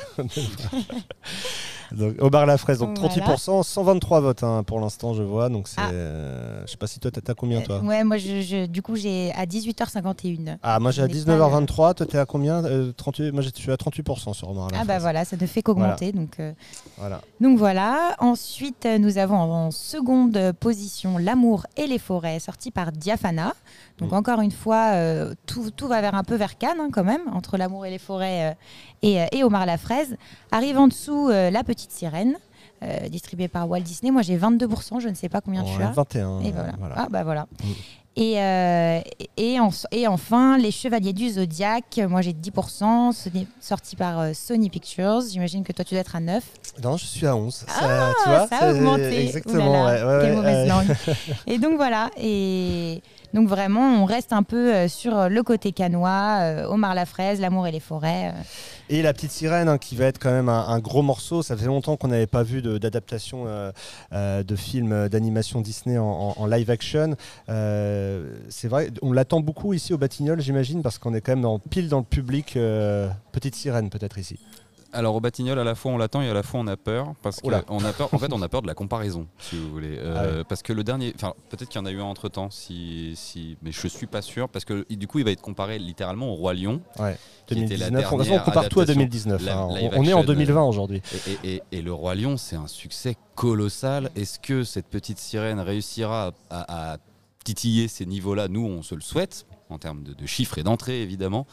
[1.92, 5.50] donc, Omar la fraise, donc 38%, 123 votes hein, pour l'instant, je vois.
[5.50, 5.92] Donc c'est, ah.
[6.66, 7.80] je sais pas si toi, tu as combien toi?
[7.82, 10.58] Ouais, moi, je, du coup, j'ai à 18h51.
[10.64, 11.94] Ah, moi, j'ai à 19h23.
[11.94, 12.64] Toi, tu es à combien?
[12.98, 15.62] 38, Moi, je suis à 38% sur Omar la Ah, bah voilà, ça ne fait
[15.62, 16.12] qu'augmenter.
[16.12, 16.54] Donc, euh,
[16.98, 17.22] voilà.
[17.40, 17.75] donc voilà.
[18.20, 23.54] Ensuite, nous avons en seconde position L'amour et les forêts, sorti par Diafana.
[23.98, 24.16] Donc mm.
[24.16, 27.22] encore une fois, euh, tout, tout, va vers un peu vers Cannes hein, quand même,
[27.34, 28.54] entre L'amour et les forêts euh,
[29.02, 30.18] et, et, Omar la fraise.
[30.52, 32.38] Arrive en dessous La petite sirène.
[33.10, 34.12] distribuée par Walt Disney.
[34.12, 35.92] Moi, j'ai 22%, je ne sais pas combien tu as.
[35.92, 36.42] 21.
[36.42, 36.74] Et voilà.
[36.96, 37.48] Ah, bah voilà.
[37.64, 37.72] Mm.
[38.18, 39.02] Et, euh,
[39.36, 39.58] et,
[39.92, 43.12] et, enfin, Les Chevaliers du Zodiaque, moi j'ai 10%,
[43.60, 45.20] sorti par euh, Sony Pictures.
[45.30, 46.42] J'imagine que toi tu dois être à 9.
[46.82, 47.66] Non, je suis à 11.
[47.68, 49.26] Ah, ça, tu vois, ça a augmenté.
[49.26, 49.88] Exactement.
[50.22, 50.96] quelle mauvaise langue.
[51.48, 52.10] et donc voilà.
[52.18, 53.02] Et
[53.34, 56.40] donc vraiment, on reste un peu euh, sur le côté canois,
[56.70, 58.34] Omar la fraise, L'amour et les forêts.
[58.88, 61.42] Et La Petite Sirène, hein, qui va être quand même un, gros morceau.
[61.42, 63.72] Ça fait longtemps qu'on n'avait pas vu d'adaptation euh,
[64.14, 67.16] euh, de films euh, d'animation Disney en, live action.
[67.48, 71.90] c'est vrai, on l'attend beaucoup ici au Batignolles, j'imagine, parce qu'on est quand même pile
[71.90, 72.58] dans le public.
[73.32, 74.38] Petite Sirène, peut-être ici.
[74.96, 77.14] Alors au Batignolles, à la fois on l'attend et à la fois on a peur
[77.22, 77.62] parce qu'on a
[77.94, 78.14] peur.
[78.14, 80.84] En fait, on a peur de la comparaison, si vous voulez, ah parce que le
[80.84, 83.88] dernier, enfin peut-être qu'il y en a eu un entre temps, si, si, mais je
[83.88, 86.82] suis pas sûr parce que du coup il va être comparé littéralement au roi Lion.
[87.00, 87.18] Ouais.
[87.48, 88.12] 2019.
[88.12, 89.48] on compare tout à 2019.
[89.48, 89.68] Hein.
[89.96, 91.02] on, est en 2020 aujourd'hui.
[91.44, 94.10] Et, le roi Lion, c'est un succès colossal.
[94.16, 96.98] Est-ce que cette petite sirène réussira à,
[97.44, 98.48] titiller ces niveaux-là?
[98.48, 101.48] Nous, on se le souhaite en termes de, chiffres et d'entrées évidemment,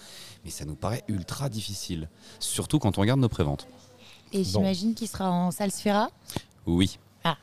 [0.44, 2.08] mais ça nous paraît ultra difficile,
[2.38, 3.66] surtout quand on regarde nos préventes.
[4.32, 6.10] Et j'imagine qu'il sera en salle Sphera
[6.66, 6.98] Oui.
[7.24, 7.36] Ah.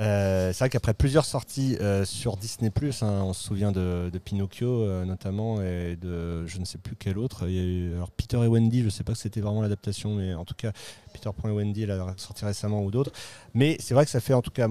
[0.00, 2.70] Euh, c'est vrai qu'après plusieurs sorties euh, sur Disney⁇
[3.04, 7.18] hein, on se souvient de, Pinocchio euh, notamment et de je ne sais plus quel
[7.18, 7.48] autre.
[7.48, 9.62] Il y a eu alors Peter et Wendy, je ne sais pas si c'était vraiment
[9.62, 10.72] l'adaptation, mais en tout cas
[11.12, 13.12] Peter et Wendy, elle a sorti récemment ou d'autres.
[13.54, 14.68] Mais c'est vrai que ça fait en tout cas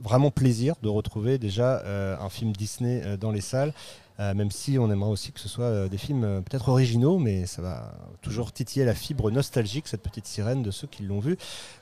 [0.00, 1.82] vraiment plaisir de retrouver déjà
[2.20, 3.74] un film Disney dans les salles.
[4.20, 7.18] Euh, même si on aimerait aussi que ce soit euh, des films euh, peut-être originaux,
[7.18, 11.20] mais ça va toujours titiller la fibre nostalgique, cette petite sirène de ceux qui l'ont
[11.20, 11.36] vu,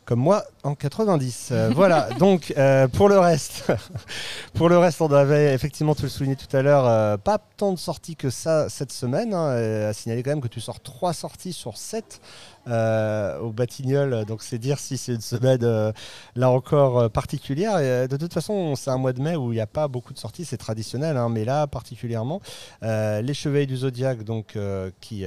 [0.04, 1.54] comme moi en 90.
[1.74, 2.54] voilà, donc
[2.92, 3.72] pour le reste,
[4.52, 7.78] pour le reste, on avait effectivement, tu le souligner tout à l'heure, pas tant de
[7.78, 9.32] sorties que ça cette semaine.
[9.32, 12.20] Hein, à signaler quand même que tu sors trois sorties sur sept
[12.68, 14.24] euh, au Batignolles.
[14.24, 15.92] Donc c'est dire si c'est une semaine euh,
[16.34, 17.78] là encore euh, particulière.
[18.08, 20.18] De toute façon, c'est un mois de mai où il n'y a pas beaucoup de
[20.18, 22.40] sorties, c'est traditionnel, hein, mais là particulièrement.
[22.82, 24.58] les Chevaliers du Zodiaque, donc
[25.00, 25.24] qui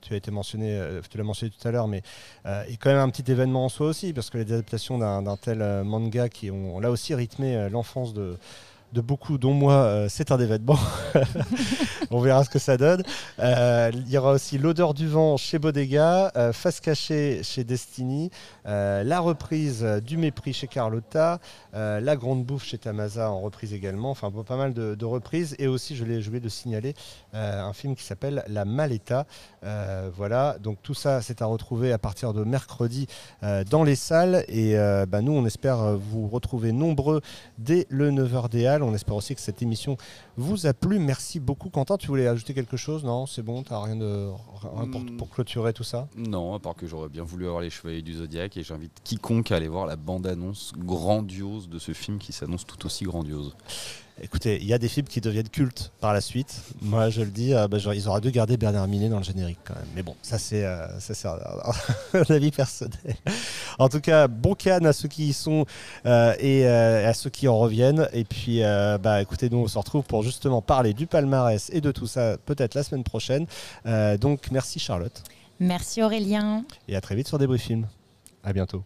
[0.00, 0.80] tu as été mentionné,
[1.10, 2.02] tu l'as mentionné tout à l'heure, mais
[2.44, 5.82] est quand même un petit événement en soi aussi, parce que les adaptations d'un tel
[5.84, 8.38] manga qui ont là aussi rythmé l'enfance de
[8.92, 10.78] de beaucoup, dont moi, c'est un événement.
[12.10, 13.02] On verra ce que ça donne.
[13.38, 18.30] il y aura aussi L'odeur du vent chez Bodega, Face cachée chez Destiny,
[18.64, 21.40] la reprise du mépris chez Carlotta,
[21.72, 24.10] La grande bouffe chez Tamasa en reprise également.
[24.10, 25.56] Enfin, pas mal de, reprises.
[25.58, 26.94] Et aussi, je l'ai oublié de signaler,
[27.32, 29.26] un film qui s'appelle La Maleta.
[30.16, 33.06] voilà, donc tout ça, c'est à retrouver à partir de mercredi
[33.70, 34.44] dans les salles.
[34.48, 34.74] Et
[35.08, 37.20] bah, nous, on espère vous retrouver nombreux
[37.58, 38.81] dès le 9h des Halles.
[38.84, 39.96] On espère aussi que cette émission
[40.36, 40.98] vous a plu.
[40.98, 41.70] Merci beaucoup.
[41.70, 43.04] Quentin, tu voulais ajouter quelque chose?
[43.04, 45.16] Non, c'est bon, tu n'as rien, de, hmm.
[45.16, 46.08] pour, clôturer tout ça?
[46.16, 49.52] Non, à part que j'aurais bien voulu avoir les Chevaliers du Zodiaque et j'invite quiconque
[49.52, 53.54] à aller voir la bande-annonce grandiose de ce film qui s'annonce tout aussi grandiose.
[54.24, 56.62] Écoutez, il y a des films qui deviennent cultes par la suite.
[56.80, 59.58] Moi, je le dis, euh, bah, ils auraient dû garder Bernard Minet dans le générique
[59.64, 59.88] quand même.
[59.96, 60.86] Mais bon, ça c'est euh,
[62.14, 63.16] un, avis personnel.
[63.80, 65.66] En tout cas, bon can à ceux qui y sont
[66.06, 68.08] euh, et à ceux qui en reviennent.
[68.12, 68.60] Et puis,
[69.02, 72.36] bah, écoutez, nous on se retrouve pour justement parler du palmarès et de tout ça
[72.46, 73.46] peut-être la semaine prochaine.
[74.20, 75.22] donc, merci Charlotte.
[75.58, 76.64] Merci Aurélien.
[76.86, 77.88] Et à très vite sur Débris Film.
[78.44, 78.84] À bientôt.